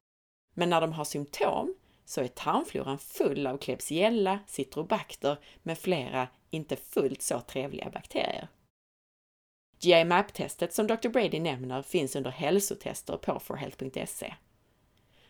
[0.54, 6.76] Men när de har symptom så är tarmfloran full av Klebsiella, Citrobacter med flera inte
[6.76, 8.48] fullt så trevliga bakterier.
[9.80, 11.08] GI-MAP-testet som Dr.
[11.08, 14.34] Brady nämner finns under hälsotester på forhealth.se.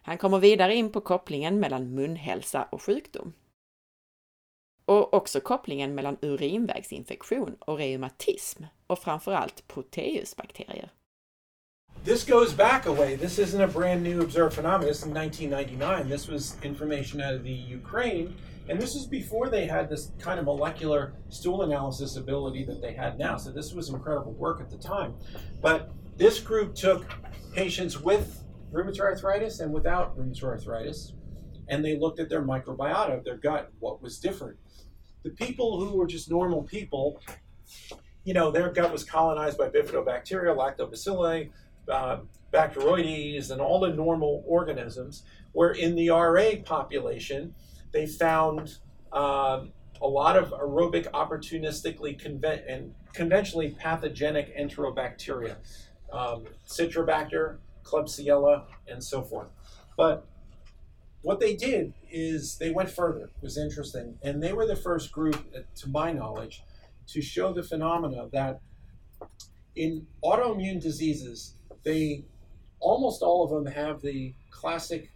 [0.03, 3.33] Han kommer vidare in på kopplingen mellan munhälsa och sjukdom.
[4.87, 10.90] Och också kopplingen mellan urinvägsinfektion och reumatism och framförallt proteusbakterier.
[12.05, 13.16] This goes back a way.
[13.16, 14.88] This isn't a brand new observed phenomenon.
[14.88, 16.09] This is 1999.
[16.09, 18.35] This was information out of the Ukraine.
[18.68, 22.92] And this was before they had this kind of molecular stool analysis ability that they
[22.92, 23.37] had now.
[23.37, 25.14] So this was incredible work at the time.
[25.62, 27.05] But this group took
[27.55, 31.12] patients with rheumatoid arthritis and without rheumatoid arthritis,
[31.68, 34.57] and they looked at their microbiota, their gut, what was different.
[35.27, 37.21] The people who were just normal people,
[38.23, 41.51] you know, their gut was colonized by bifidobacteria, lactobacilli,
[41.91, 42.19] uh,
[42.53, 47.57] Bacteroides, and all the normal organisms, where in the RA population,
[47.91, 48.79] they found
[49.12, 55.57] um, a lot of aerobic, opportunistically conven- and conventionally pathogenic enterobacteria,
[56.12, 59.49] um, Citrobacter, Klebsiella, and so forth.
[59.97, 60.25] But
[61.27, 63.24] what they did is they went further.
[63.24, 64.16] It was interesting.
[64.22, 66.62] And they were the first group, uh, to my knowledge,
[67.09, 68.61] to show the phenomena that
[69.74, 72.22] in autoimmune diseases, they
[72.79, 75.11] almost all of them have the classic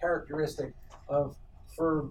[0.00, 0.72] characteristic
[1.06, 1.36] of
[1.76, 2.08] for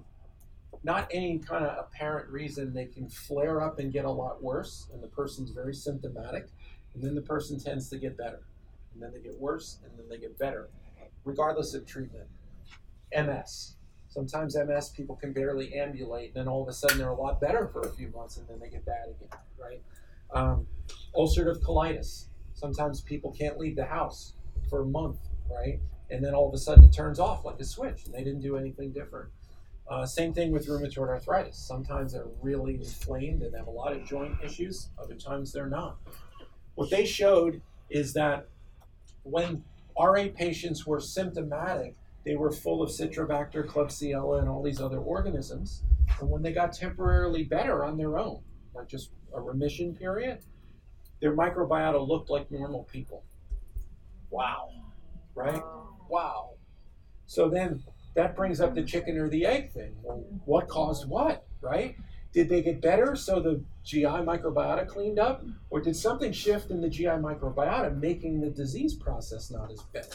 [0.83, 4.85] not any kind of apparent reason they can flare up and get a lot worse
[4.93, 6.47] and the person's very symptomatic
[6.93, 8.41] and then the person tends to get better
[8.93, 10.69] and then they get worse and then they get better
[11.25, 12.27] regardless of treatment
[13.15, 13.75] ms
[14.09, 17.39] sometimes ms people can barely ambulate and then all of a sudden they're a lot
[17.41, 19.81] better for a few months and then they get bad again right
[20.33, 20.65] um,
[21.15, 24.35] ulcerative colitis Sometimes people can't leave the house
[24.69, 25.17] for a month,
[25.51, 25.79] right?
[26.09, 28.41] And then all of a sudden it turns off like a switch and they didn't
[28.41, 29.29] do anything different.
[29.89, 31.57] Uh, same thing with rheumatoid arthritis.
[31.57, 35.97] Sometimes they're really inflamed and have a lot of joint issues, other times they're not.
[36.75, 38.47] What they showed is that
[39.23, 39.63] when
[39.99, 41.95] RA patients were symptomatic,
[42.25, 45.83] they were full of Citrobacter, Klebsiella, and all these other organisms.
[46.19, 48.41] And when they got temporarily better on their own,
[48.73, 50.39] like just a remission period,
[51.21, 53.23] their microbiota looked like normal people.
[54.29, 54.69] Wow.
[55.35, 55.61] Right?
[56.09, 56.51] Wow.
[57.25, 57.83] So then
[58.15, 59.95] that brings up the chicken or the egg thing.
[60.01, 61.95] Well, what caused what, right?
[62.31, 65.43] Did they get better so the GI microbiota cleaned up?
[65.69, 70.07] Or did something shift in the GI microbiota making the disease process not as bad?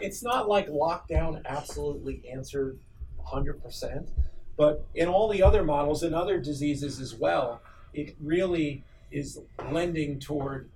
[0.00, 2.78] It's not like lockdown absolutely answered
[3.24, 4.08] 100%,
[4.56, 7.60] but in all the other models and other diseases as well,
[7.92, 9.40] it really is
[9.70, 10.70] lending toward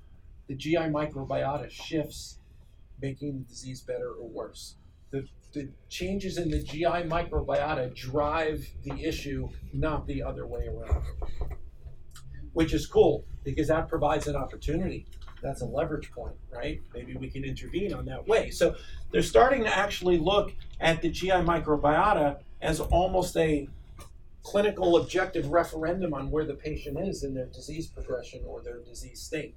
[0.46, 2.38] the GI microbiota shifts,
[3.00, 4.76] making the disease better or worse.
[5.10, 11.04] The, the changes in the GI microbiota drive the issue, not the other way around.
[12.52, 15.06] Which is cool because that provides an opportunity.
[15.42, 16.80] That's a leverage point, right?
[16.94, 18.50] Maybe we can intervene on that way.
[18.50, 18.74] So
[19.12, 23.68] they're starting to actually look at the GI microbiota as almost a
[24.42, 29.20] clinical objective referendum on where the patient is in their disease progression or their disease
[29.20, 29.54] state.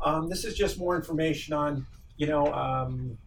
[0.00, 3.18] Um, this is just more information on, you know, um,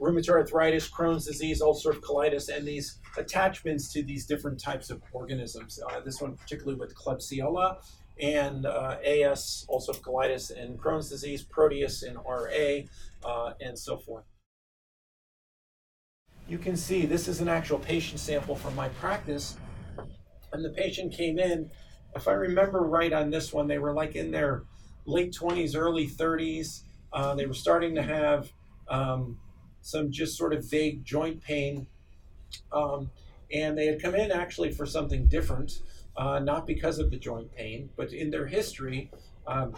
[0.00, 5.80] rheumatoid arthritis, Crohn's disease, ulcerative colitis, and these attachments to these different types of organisms.
[5.90, 7.78] Uh, this one particularly with Klebsiella
[8.20, 12.80] and uh, AS, ulcerative colitis, and Crohn's disease, Proteus and RA,
[13.24, 14.24] uh, and so forth.
[16.48, 19.56] You can see this is an actual patient sample from my practice.
[20.52, 21.70] And the patient came in,
[22.14, 24.64] if I remember right on this one, they were like in their
[25.04, 26.82] late 20s, early 30s.
[27.12, 28.50] Uh, they were starting to have
[28.88, 29.38] um,
[29.82, 31.86] some just sort of vague joint pain.
[32.72, 33.10] Um,
[33.52, 35.82] and they had come in actually for something different,
[36.18, 39.10] uh, not because of the joint pain, but in their history,
[39.46, 39.72] um,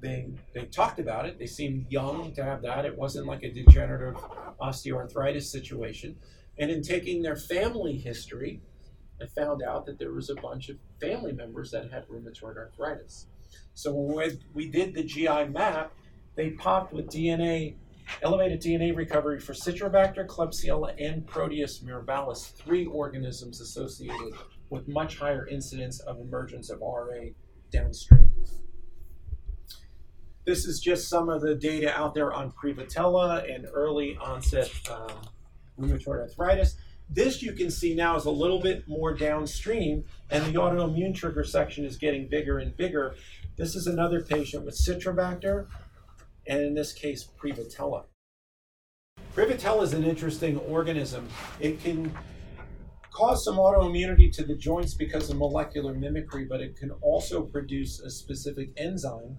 [0.00, 1.38] they they talked about it.
[1.38, 2.86] They seemed young to have that.
[2.86, 4.22] It wasn't like a degenerative
[4.60, 6.16] osteoarthritis situation.
[6.58, 8.62] And in taking their family history,
[9.20, 13.26] I found out that there was a bunch of family members that had rheumatoid arthritis.
[13.74, 15.92] So when we did the GI map,
[16.36, 17.74] they popped with DNA,
[18.22, 24.34] elevated DNA recovery for Citrobacter, Klebsiella, and Proteus mirabilis, three organisms associated
[24.70, 27.30] with much higher incidence of emergence of RA
[27.70, 28.30] downstream.
[30.46, 35.10] This is just some of the data out there on Prevotella and early onset um,
[35.78, 36.76] rheumatoid arthritis.
[37.12, 41.44] This you can see now is a little bit more downstream, and the autoimmune trigger
[41.44, 43.16] section is getting bigger and bigger.
[43.56, 45.66] This is another patient with Citrobacter,
[46.46, 48.04] and in this case, Prevotella.
[49.34, 51.28] Prevotella is an interesting organism.
[51.58, 52.12] It can
[53.10, 58.00] cause some autoimmunity to the joints because of molecular mimicry, but it can also produce
[58.00, 59.36] a specific enzyme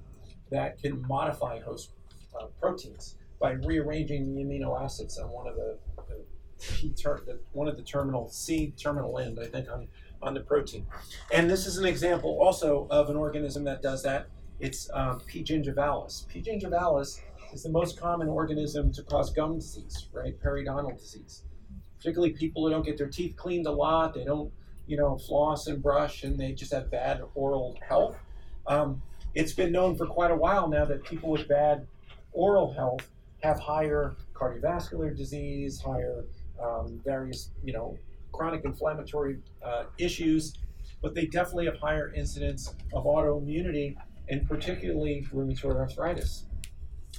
[0.49, 1.91] that can modify host
[2.39, 5.77] uh, proteins by rearranging the amino acids on one of the,
[6.83, 9.87] the, ter- the, one of the terminal C terminal end, I think, on
[10.21, 10.85] on the protein.
[11.33, 14.27] And this is an example also of an organism that does that.
[14.59, 15.43] It's um, P.
[15.43, 16.27] gingivalis.
[16.27, 16.41] P.
[16.41, 17.19] gingivalis
[17.53, 20.39] is the most common organism to cause gum disease, right?
[20.39, 21.43] Periodontal disease.
[22.01, 24.51] Particularly people who don't get their teeth cleaned a lot, they don't,
[24.87, 28.17] you know, floss and brush, and they just have bad oral health.
[28.65, 29.03] Um,
[29.35, 31.85] it's been known for quite a while now that people with bad
[32.33, 33.07] oral health
[33.43, 36.25] have higher cardiovascular disease, higher
[36.59, 37.99] um, various, you know,
[38.31, 40.57] chronic inflammatory uh, issues,
[41.03, 43.95] but they definitely have higher incidence of autoimmunity
[44.29, 46.45] and particularly rheumatoid arthritis.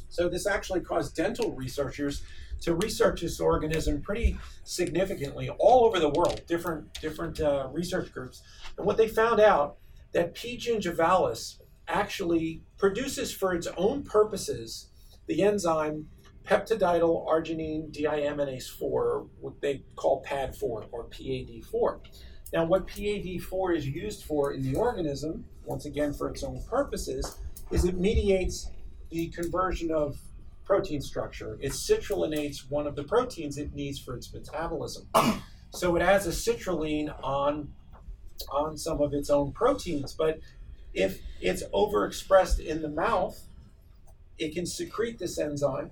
[0.09, 2.23] So this actually caused dental researchers
[2.63, 8.43] to research this organism pretty significantly all over the world, different different uh, research groups,
[8.77, 9.77] and what they found out
[10.13, 10.57] that P.
[10.57, 11.59] gingivalis
[11.89, 14.89] actually produces for its own purposes
[15.27, 16.07] the enzyme
[16.45, 22.01] peptidyl arginine deaminase 4, what they call PAD4 or PAD4.
[22.53, 27.39] Now, what PAD4 is used for in the organism, once again for its own purposes,
[27.71, 28.71] is it mediates
[29.11, 30.19] the conversion of
[30.65, 31.59] protein structure.
[31.61, 35.09] It citrullinates one of the proteins it needs for its metabolism.
[35.71, 37.73] so it adds a citrulline on,
[38.51, 40.41] on some of its own proteins, but
[40.95, 43.47] if it's overexpressed in the mouth,
[44.39, 45.91] it can secrete this enzyme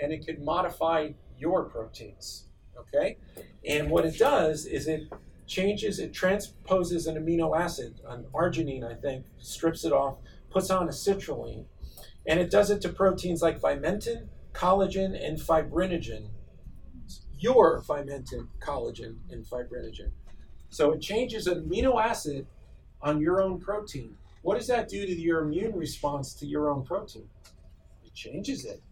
[0.00, 2.44] and it can modify your proteins.
[2.78, 3.16] Okay?
[3.66, 5.10] And what it does is it
[5.46, 10.18] changes, it transposes an amino acid, an arginine, I think, strips it off,
[10.50, 11.64] puts on a citrulline,
[12.28, 16.28] and it does it to proteins like vimentin, collagen, and fibrinogen.
[17.40, 20.10] your vimentin, collagen, and fibrinogen.
[20.70, 22.46] So it changes an amino acid
[23.00, 24.16] on your own protein.
[24.42, 27.28] What does that do to your immune response to your own protein?
[28.04, 28.82] It changes it.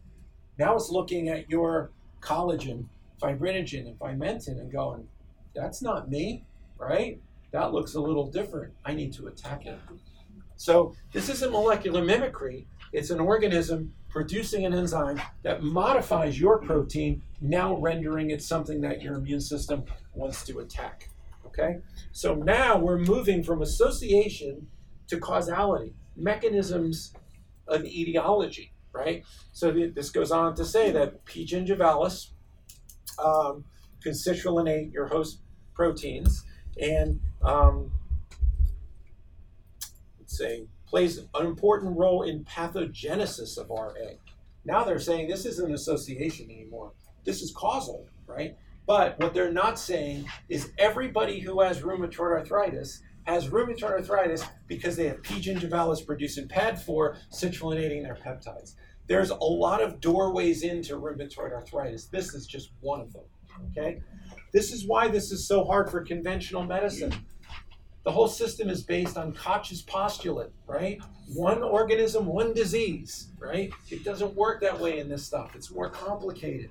[0.58, 2.86] Now it's looking at your collagen,
[3.20, 5.08] fibrinogen, and vimentin and going,
[5.54, 6.44] that's not me,
[6.78, 7.20] right?
[7.50, 8.72] That looks a little different.
[8.84, 9.78] I need to attack it.
[10.56, 12.66] So this isn't molecular mimicry.
[12.96, 19.02] It's an organism producing an enzyme that modifies your protein, now rendering it something that
[19.02, 19.84] your immune system
[20.14, 21.10] wants to attack.
[21.44, 21.80] Okay?
[22.12, 24.68] So now we're moving from association
[25.08, 27.12] to causality, mechanisms
[27.68, 29.22] of etiology, right?
[29.52, 31.44] So this goes on to say that P.
[31.44, 32.28] gingivalis
[33.22, 33.66] um,
[34.02, 35.40] can citrullinate your host
[35.74, 36.44] proteins
[36.80, 37.92] and um,
[40.18, 43.92] let's say plays an important role in pathogenesis of RA.
[44.64, 46.92] Now they're saying this isn't an association anymore.
[47.24, 48.56] This is causal, right?
[48.86, 54.96] But what they're not saying is everybody who has rheumatoid arthritis has rheumatoid arthritis because
[54.96, 55.40] they have P.
[55.40, 58.74] gingivalis producing PAD4 citrullinating their peptides.
[59.08, 62.06] There's a lot of doorways into rheumatoid arthritis.
[62.06, 63.24] This is just one of them.
[63.70, 64.00] Okay?
[64.52, 67.12] This is why this is so hard for conventional medicine.
[68.06, 71.02] The whole system is based on Koch's postulate, right?
[71.34, 73.72] One organism, one disease, right?
[73.90, 75.56] It doesn't work that way in this stuff.
[75.56, 76.70] It's more complicated.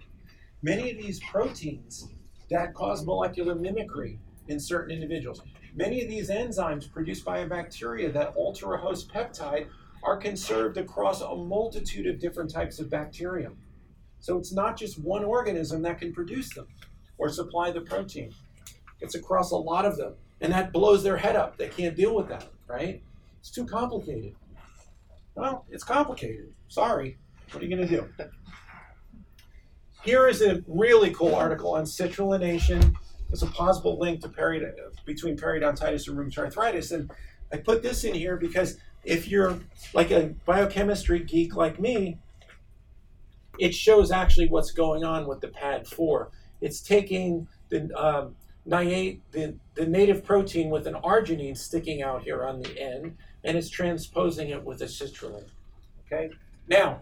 [0.62, 2.08] Many of these proteins
[2.50, 4.18] that cause molecular mimicry
[4.48, 5.42] in certain individuals,
[5.76, 9.68] many of these enzymes produced by a bacteria that alter a host peptide
[10.06, 13.58] are conserved across a multitude of different types of bacterium.
[14.22, 16.70] So it's not just one organism that can produce them
[17.18, 18.32] or supply the protein.
[19.02, 20.14] It's across a lot of them.
[20.46, 21.58] And that blows their head up.
[21.58, 23.02] They can't deal with that, right?
[23.40, 24.36] It's too complicated.
[25.34, 26.54] Well, it's complicated.
[26.68, 27.18] Sorry.
[27.50, 28.08] What are you going to do?
[30.04, 32.94] Here is a really cool article on citrullination.
[33.28, 34.72] There's a possible link to period,
[35.04, 36.92] between periodontitis and rheumatoid arthritis.
[36.92, 37.10] And
[37.52, 39.58] I put this in here because if you're
[39.96, 42.20] like a biochemistry geek like me,
[43.58, 46.28] it shows actually what's going on with the PAD4.
[46.62, 48.36] It's taking the, um,
[48.66, 53.70] the, the native protein with an arginine sticking out here on the end, and it's
[53.70, 55.50] transposing it with a citrulline.
[56.06, 56.32] Okay?
[56.68, 57.02] Now,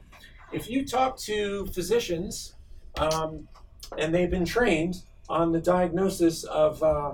[0.52, 2.56] if you talk to physicians
[2.98, 3.48] um,
[3.98, 4.96] and they've been trained
[5.30, 7.14] on the diagnosis of uh,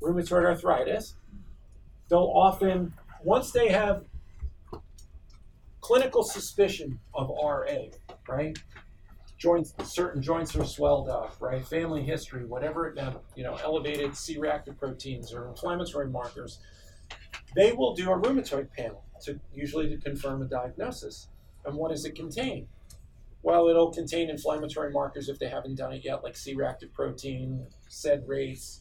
[0.00, 1.14] rheumatoid arthritis.
[2.08, 4.04] They'll often, once they have
[5.80, 7.64] clinical suspicion of RA,
[8.28, 8.58] right?
[9.38, 11.64] Joints, certain joints are swelled up, right?
[11.64, 12.98] Family history, whatever it
[13.34, 16.58] you know, elevated C-reactive proteins or inflammatory markers,
[17.54, 21.28] they will do a rheumatoid panel to usually to confirm a diagnosis.
[21.66, 22.68] And what does it contain?
[23.42, 28.24] Well, it'll contain inflammatory markers if they haven't done it yet, like C-reactive protein, SED
[28.26, 28.80] rates.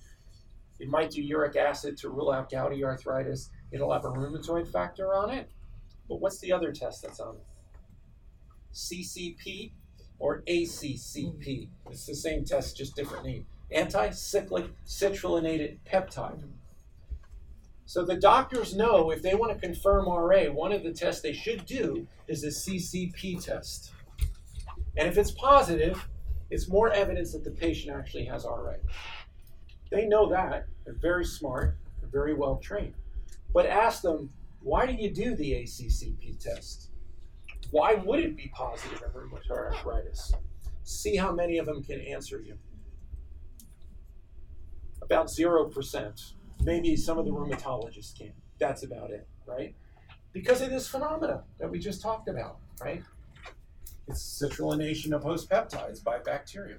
[0.80, 3.50] It might do uric acid to rule out gouty arthritis.
[3.72, 5.50] It'll have a rheumatoid factor on it.
[6.08, 7.44] But what's the other test that's on it?
[8.74, 9.72] CCP
[10.20, 11.70] or ACCP.
[11.90, 13.46] It's the same test, just different name.
[13.72, 16.44] Anti-cyclic citrullinated peptide.
[17.86, 21.34] So the doctors know if they want to confirm RA, one of the tests they
[21.34, 23.92] should do is a CCP test.
[24.98, 26.08] And if it's positive,
[26.50, 28.76] it's more evidence that the patient actually has RA.
[29.92, 30.66] They know that.
[30.84, 31.78] They're very smart.
[32.00, 32.96] They're very well trained.
[33.54, 36.90] But ask them, why do you do the ACCP test?
[37.76, 40.32] Why would it be positive in rheumatoid arthritis?
[40.86, 42.58] See how many of them can answer you.
[45.02, 46.34] About 0%.
[46.64, 48.32] Maybe some of the rheumatologists can.
[48.62, 49.76] That's about it, right?
[50.32, 53.04] Because of this phenomena that we just talked about, right?
[54.08, 56.78] It's citrullination of host peptides by bacteria.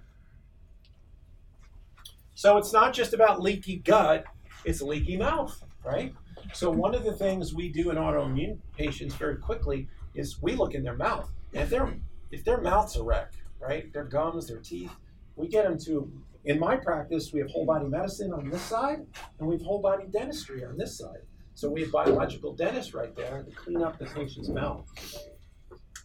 [2.33, 4.25] So it's not just about leaky gut,
[4.65, 6.15] it's leaky mouth, right?
[6.55, 10.75] So one of the things we do in autoimmune patients very quickly is we look
[10.75, 11.31] in their mouth.
[11.53, 11.95] And if their
[12.31, 13.93] if their mouth's a wreck, right?
[13.93, 14.93] Their gums, their teeth,
[15.37, 16.11] we get them to
[16.47, 19.05] in my practice, we have whole body medicine on this side,
[19.39, 21.23] and we have whole body dentistry on this side.
[21.55, 24.87] So we have biological dentists right there to clean up the patient's mouth.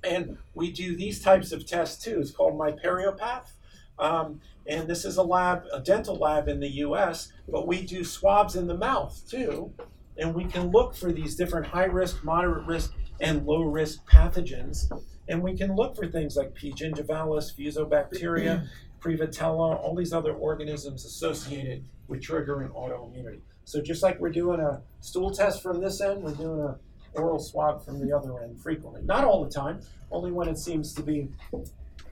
[0.03, 2.19] And we do these types of tests too.
[2.19, 3.51] It's called MyPeriopath.
[3.99, 8.03] Um, and this is a lab, a dental lab in the US, but we do
[8.03, 9.71] swabs in the mouth too.
[10.17, 14.91] And we can look for these different high risk, moderate risk, and low risk pathogens.
[15.29, 16.73] And we can look for things like P.
[16.73, 18.67] gingivalis, fusobacteria,
[18.99, 23.39] Prevotella, all these other organisms associated with triggering autoimmunity.
[23.63, 26.77] So just like we're doing a stool test from this end, we're doing a
[27.13, 29.01] oral swab from the other end frequently.
[29.03, 31.29] Not all the time, only when it seems to be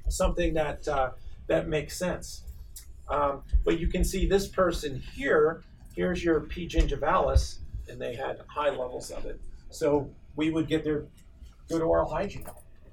[0.08, 1.12] something that uh,
[1.48, 2.44] that makes sense.
[3.10, 5.64] Um, but you can see this person here.
[5.96, 6.68] Here's your P.
[6.68, 9.40] gingivalis, and they had high levels of it.
[9.70, 11.06] So we would get their
[11.70, 12.46] good oral hygiene.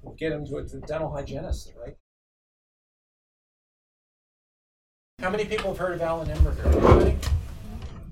[0.03, 1.97] We'd get them to a dental hygienist, right?
[5.21, 7.17] How many people have heard of Alan Emberger?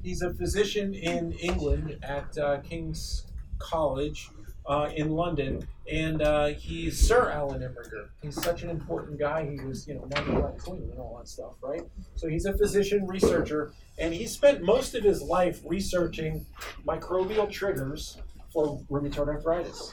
[0.02, 3.26] He's a physician in England at uh, King's
[3.58, 4.30] College
[4.66, 8.08] uh, in London, and uh, he's Sir Alan Emberger.
[8.22, 9.48] He's such an important guy.
[9.48, 11.82] He was, you know, the Queen and all that stuff, right?
[12.16, 16.46] So he's a physician researcher, and he spent most of his life researching
[16.86, 18.18] microbial triggers
[18.54, 19.92] for rheumatoid arthritis,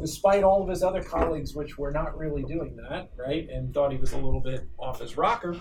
[0.00, 3.92] despite all of his other colleagues, which were not really doing that, right, and thought
[3.92, 5.60] he was a little bit off his rocker.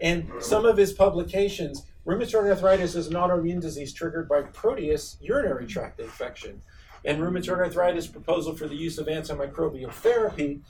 [0.00, 5.66] And some of his publications, rheumatoid arthritis is an autoimmune disease triggered by Proteus urinary
[5.66, 6.62] tract infection
[7.04, 10.60] and rheumatoid arthritis proposal for the use of antimicrobial therapy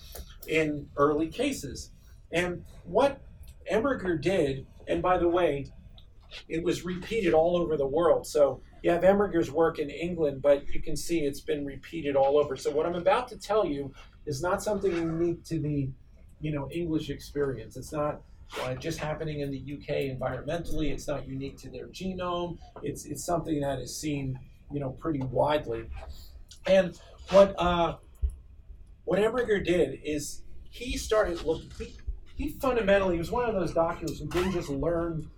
[0.49, 1.91] in early cases.
[2.33, 3.21] And what
[3.71, 5.67] Emberger did, and by the way,
[6.49, 8.27] it was repeated all over the world.
[8.27, 12.37] So you have Imriger's work in England, but you can see it's been repeated all
[12.37, 12.55] over.
[12.55, 13.91] So what I'm about to tell you
[14.27, 15.89] is not something unique to the,
[16.43, 17.79] you know, English experience.
[17.79, 18.21] It's not
[18.61, 20.93] uh, just happening in the UK environmentally.
[20.93, 22.59] It's not unique to their genome.
[22.83, 24.39] It's it's something that is seen,
[24.71, 25.89] you know, pretty widely.
[26.67, 26.95] And
[27.31, 27.97] what uh,
[29.07, 31.71] what Imriger did is he started looking.
[31.79, 31.97] He,
[32.37, 35.31] he fundamentally was one of those doctors who didn't just learn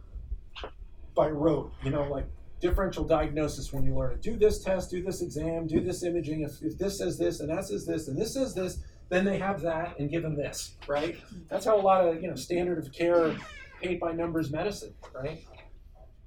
[1.15, 1.73] by rote.
[1.85, 2.27] You know, like
[2.61, 6.41] differential diagnosis when you learn to do this test, do this exam, do this imaging.
[6.41, 8.79] If, if this says this and that says this and this says this,
[9.09, 11.17] then they have that and give them this, right?
[11.49, 13.37] That's how a lot of you know standard of care,
[13.81, 15.45] paid by numbers medicine, right?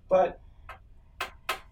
[0.10, 0.40] But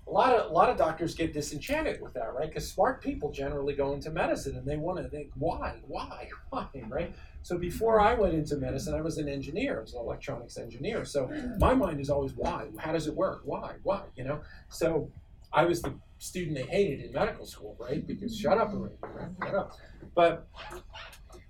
[0.08, 2.47] a lot of a lot of doctors get disenchanted with that, right?
[2.47, 6.68] Because smart people generally go into medicine and they want to think, why, why, why,
[6.88, 7.14] right?
[7.48, 11.06] So before I went into medicine, I was an engineer, I was an electronics engineer.
[11.06, 14.41] So my mind is always why, how does it work, why, why, you know?
[14.68, 15.10] So
[15.54, 18.06] I was the student they hated in medical school, right?
[18.06, 19.30] Because shut up already, right?
[19.41, 19.78] Shut up.
[20.14, 20.45] But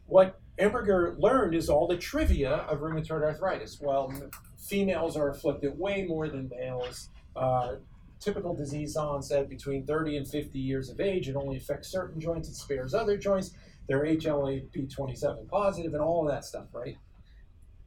[0.06, 3.80] what Emberger learned is all the trivia of rheumatoid arthritis.
[3.82, 4.14] Well,
[4.60, 7.10] females are afflicted way more than males.
[7.36, 7.78] Uh,
[8.20, 11.28] typical disease onset between 30 and 50 years of age.
[11.28, 13.56] It only affects certain joints, it spares other joints.
[13.88, 16.98] They're HLA-B27 positive and all of that stuff, right?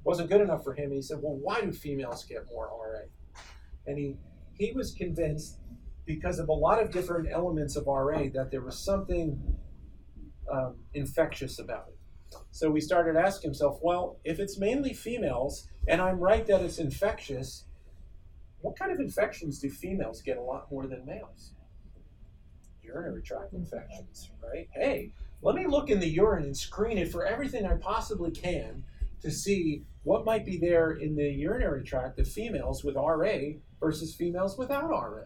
[0.04, 0.92] Wasn't good enough for him.
[0.92, 3.00] He said, well, why do females get more RA?
[3.86, 4.16] And he,
[4.54, 5.58] he was convinced
[6.06, 9.38] because of a lot of different elements of RA that there was something
[10.50, 12.38] um, infectious about it.
[12.50, 16.78] So we started asking himself, well, if it's mainly females, and I'm right that it's
[16.78, 17.66] infectious,
[18.60, 21.54] what kind of infections do females get a lot more than males?
[22.92, 24.68] Urinary tract infections, right?
[24.72, 25.12] Hey,
[25.42, 28.84] let me look in the urine and screen it for everything I possibly can
[29.22, 33.36] to see what might be there in the urinary tract of females with RA
[33.78, 35.24] versus females without RA.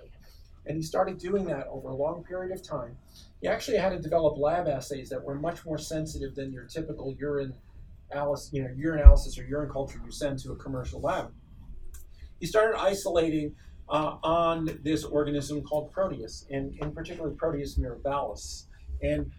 [0.67, 2.97] And he started doing that over a long period of time.
[3.41, 7.15] He actually had to develop lab assays that were much more sensitive than your typical
[7.19, 7.55] urine,
[8.13, 11.33] you know, urinalysis or urine culture you send to a commercial lab
[12.45, 13.55] he started isolating
[13.89, 18.67] uh, on this organism called Proteus, and in particular Proteus mirabilis.
[19.03, 19.31] And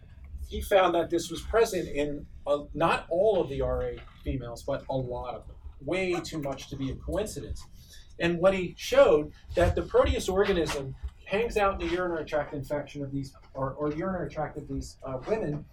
[0.48, 3.92] he found that this was present in uh, not all of the RA
[4.24, 5.56] females, but a lot of them.
[5.82, 7.66] Way too much to be a coincidence.
[8.20, 13.04] And what he showed that the Proteus organism hangs out in the urinary tract infection
[13.04, 15.66] of these, or, or urinary tract of these uh, women,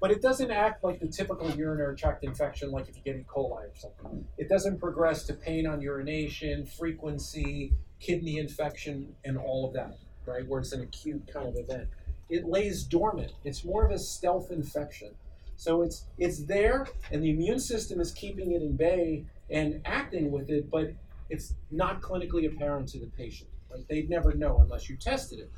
[0.00, 3.24] but it doesn't act like the typical urinary tract infection, like if you get E.
[3.28, 4.24] coli or something.
[4.38, 7.72] It doesn't progress to pain on urination, frequency,
[8.02, 9.96] kidney infection, and all of that,
[10.26, 10.46] right?
[10.46, 11.88] Where it's an acute kind of event.
[12.28, 13.32] It lays dormant.
[13.44, 15.12] It's more of a stealth infection.
[15.56, 20.30] So it's it's there, and the immune system is keeping it in bay and acting
[20.32, 20.92] with it, but
[21.30, 23.48] it's not clinically apparent to the patient.
[23.70, 23.86] Right?
[23.88, 25.50] They'd never know unless you tested it.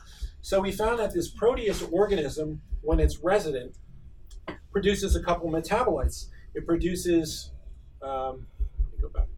[0.43, 3.77] So we found that this Proteus organism, when it's resident,
[4.71, 6.27] produces a couple metabolites.
[6.55, 7.51] It produces
[8.03, 8.47] um,
[9.01, 9.29] go back,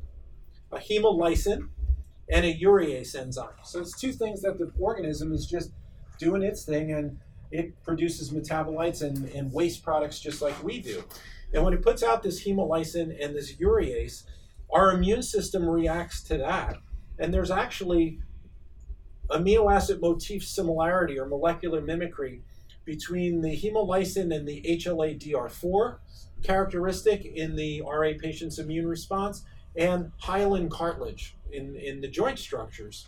[0.73, 1.69] a hemolysin
[2.31, 3.49] and a urease enzyme.
[3.65, 5.71] So it's two things that the organism is just
[6.19, 7.19] doing its thing and
[7.51, 11.05] it produces metabolites and, and waste products just like we do.
[11.53, 14.25] And when it puts out this hemolysin and this urease,
[14.73, 16.79] our immune system reacts to that.
[17.19, 18.19] And there's actually
[19.31, 22.43] amino acid motif similarity or molecular mimicry
[22.85, 25.99] between the hemolysin and the HLA-DR4
[26.43, 29.45] characteristic in the RA patient's immune response
[29.77, 33.07] and hyaline cartilage in, in the joint structures.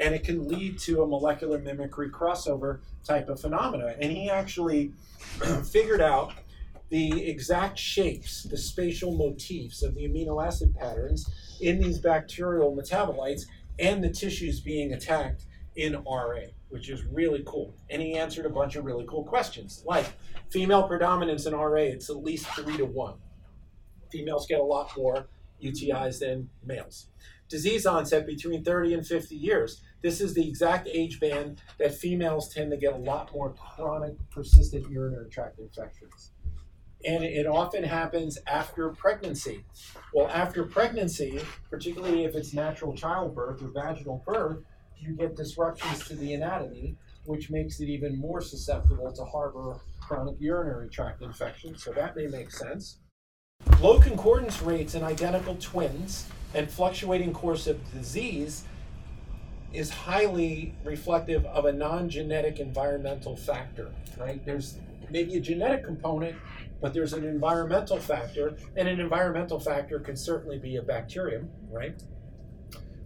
[0.00, 3.96] And it can lead to a molecular mimicry crossover type of phenomena.
[4.00, 4.92] And he actually
[5.72, 6.32] figured out
[6.90, 11.28] the exact shapes, the spatial motifs of the amino acid patterns
[11.60, 13.42] in these bacterial metabolites
[13.78, 15.44] and the tissues being attacked
[15.76, 16.40] in RA,
[16.70, 17.74] which is really cool.
[17.90, 20.06] And he answered a bunch of really cool questions, like
[20.50, 23.14] female predominance in RA, it's at least three to one.
[24.10, 25.28] Females get a lot more
[25.62, 27.08] UTIs than males.
[27.48, 29.80] Disease onset between 30 and 50 years.
[30.02, 34.14] This is the exact age band that females tend to get a lot more chronic,
[34.30, 36.32] persistent urinary tract infections.
[37.04, 39.64] And it often happens after pregnancy.
[40.12, 41.40] Well, after pregnancy,
[41.70, 44.58] particularly if it's natural childbirth or vaginal birth,
[44.98, 50.36] you get disruptions to the anatomy, which makes it even more susceptible to harbor chronic
[50.40, 51.84] urinary tract infections.
[51.84, 52.98] So that may make sense.
[53.80, 58.64] Low concordance rates in identical twins and fluctuating course of disease
[59.72, 64.44] is highly reflective of a non-genetic environmental factor, right?
[64.44, 64.78] There's
[65.10, 66.36] maybe a genetic component,
[66.80, 72.02] but there's an environmental factor, and an environmental factor can certainly be a bacterium, right?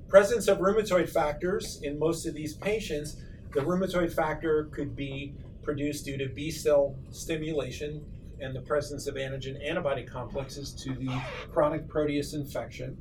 [0.09, 3.17] Presence of rheumatoid factors in most of these patients,
[3.53, 8.07] the rheumatoid factor could be produced due to B cell stimulation
[8.43, 11.23] and the presence of antigen antibody complexes to the
[11.53, 12.97] chronic proteus infection.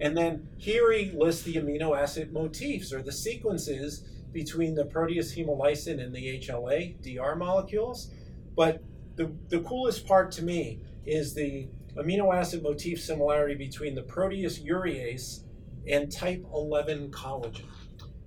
[0.00, 5.34] And then here he lists the amino acid motifs or the sequences between the proteus
[5.34, 8.10] hemolysin and the HLA DR molecules.
[8.56, 8.82] But
[9.16, 14.58] the, the coolest part to me is the amino acid motif similarity between the proteus
[14.58, 15.44] urease
[15.88, 17.66] and type 11 collagen.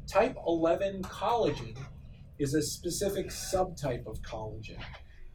[0.07, 1.75] Type 11 collagen
[2.39, 4.79] is a specific subtype of collagen,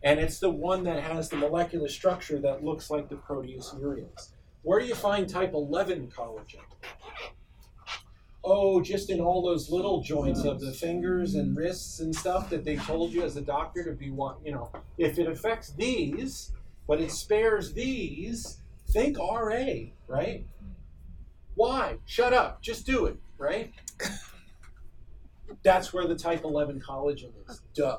[0.03, 4.31] and it's the one that has the molecular structure that looks like the proteus urease.
[4.63, 6.61] Where do you find type 11 collagen?
[8.45, 12.65] Oh, just in all those little joints of the fingers and wrists and stuff that
[12.65, 14.37] they told you as a doctor to be one.
[14.45, 16.53] You know, if it affects these,
[16.89, 18.59] but it spares these,
[18.91, 19.67] think RA,
[20.09, 20.45] right?
[21.55, 21.99] Why?
[22.05, 22.63] Shut up.
[22.63, 23.73] Just do it, right?
[25.63, 27.61] That's where the type 11 collagen is.
[27.75, 27.99] Duh,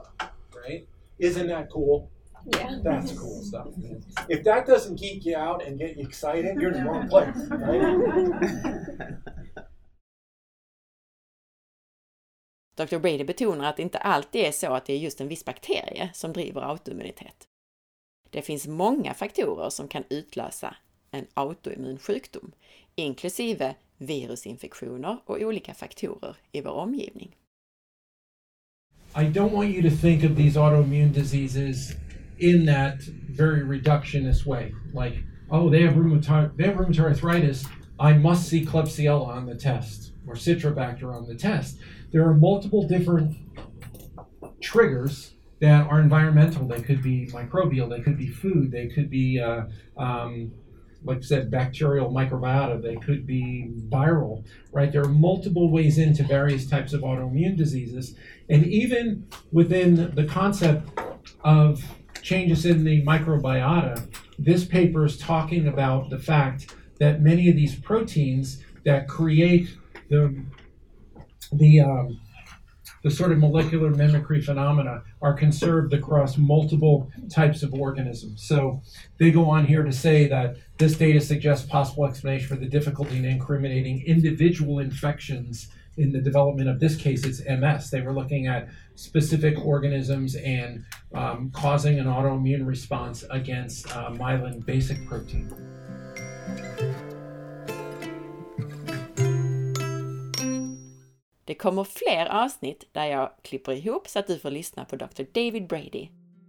[0.56, 0.88] right?
[1.18, 2.11] Isn't that cool?
[2.45, 2.80] Yeah.
[2.84, 3.68] That's cool stuff.
[4.30, 7.36] If that doesn't geek you out and get you excited, you're in the wrong place,
[7.49, 9.14] right?
[12.76, 12.99] Dr.
[12.99, 16.09] Brady betonar att det inte alltid är så att det är just en viss bakterie
[16.14, 17.47] som driver autoimmunitet.
[18.30, 20.76] Det finns många faktorer som kan utlösa
[21.11, 22.51] en autoimmun sjukdom,
[22.95, 27.36] inklusive virusinfektioner och olika faktorer i vår omgivning.
[29.16, 31.95] I don't want you to think of these autoimmune diseases
[32.39, 34.74] in that very reductionist way.
[34.91, 37.66] Like, oh, they have rheumatoid, they have rheumatoid arthritis.
[37.99, 41.78] I must see Klebsiella on the test or Citrobacter on the test.
[42.11, 43.38] There are multiple different
[44.61, 46.68] triggers that are environmental.
[46.68, 47.89] They could be microbial.
[47.89, 48.72] They could be food.
[48.72, 50.51] They could be, uh, um,
[51.04, 52.82] like I said, bacterial microbiota.
[52.82, 54.91] They could be viral, right?
[54.91, 58.16] There are multiple ways into various types of autoimmune diseases.
[58.49, 60.99] And even within the concept
[61.43, 61.84] of
[62.22, 64.08] changes in the microbiota,
[64.39, 69.70] this paper is talking about the fact that many of these proteins that create
[70.10, 70.43] the
[71.51, 72.20] the um,
[73.04, 78.43] the sort of molecular mimicry phenomena are conserved across multiple types of organisms.
[78.47, 78.82] So
[79.20, 83.18] they go on here to say that this data suggests possible explanation for the difficulty
[83.18, 87.89] in incriminating individual infections in the development of this case, it's MS.
[87.91, 90.84] They were looking at specific organisms and
[91.14, 95.51] um, causing an autoimmune response against uh, myelin basic protein.
[101.46, 105.24] Det kommer fler avsnitt där jag klipper ihop så att du får lyssna på Dr.
[105.34, 106.08] David Brady.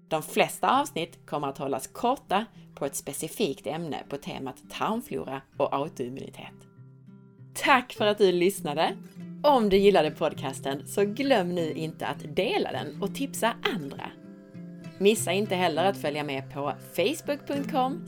[0.08, 5.74] De flesta avsnitt kommer att hållas korta på ett specifikt ämne på temat tarmflora och
[5.74, 6.54] autoimmunitet.
[7.54, 8.96] Tack för att du lyssnade!
[9.42, 14.10] Om du gillade podcasten så glöm nu inte att dela den och tipsa andra.
[14.98, 18.06] Missa inte heller att följa med på facebook.com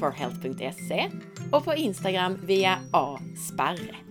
[0.00, 1.10] forhealth.se
[1.52, 4.07] och på Instagram via asparre.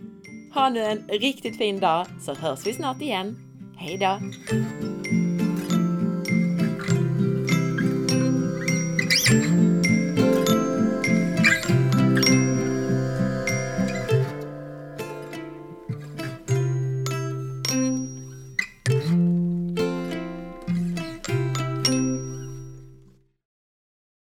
[0.58, 3.38] Ha nu en riktigt fin dag så hörs vi snart igen.
[3.78, 4.20] Hej då!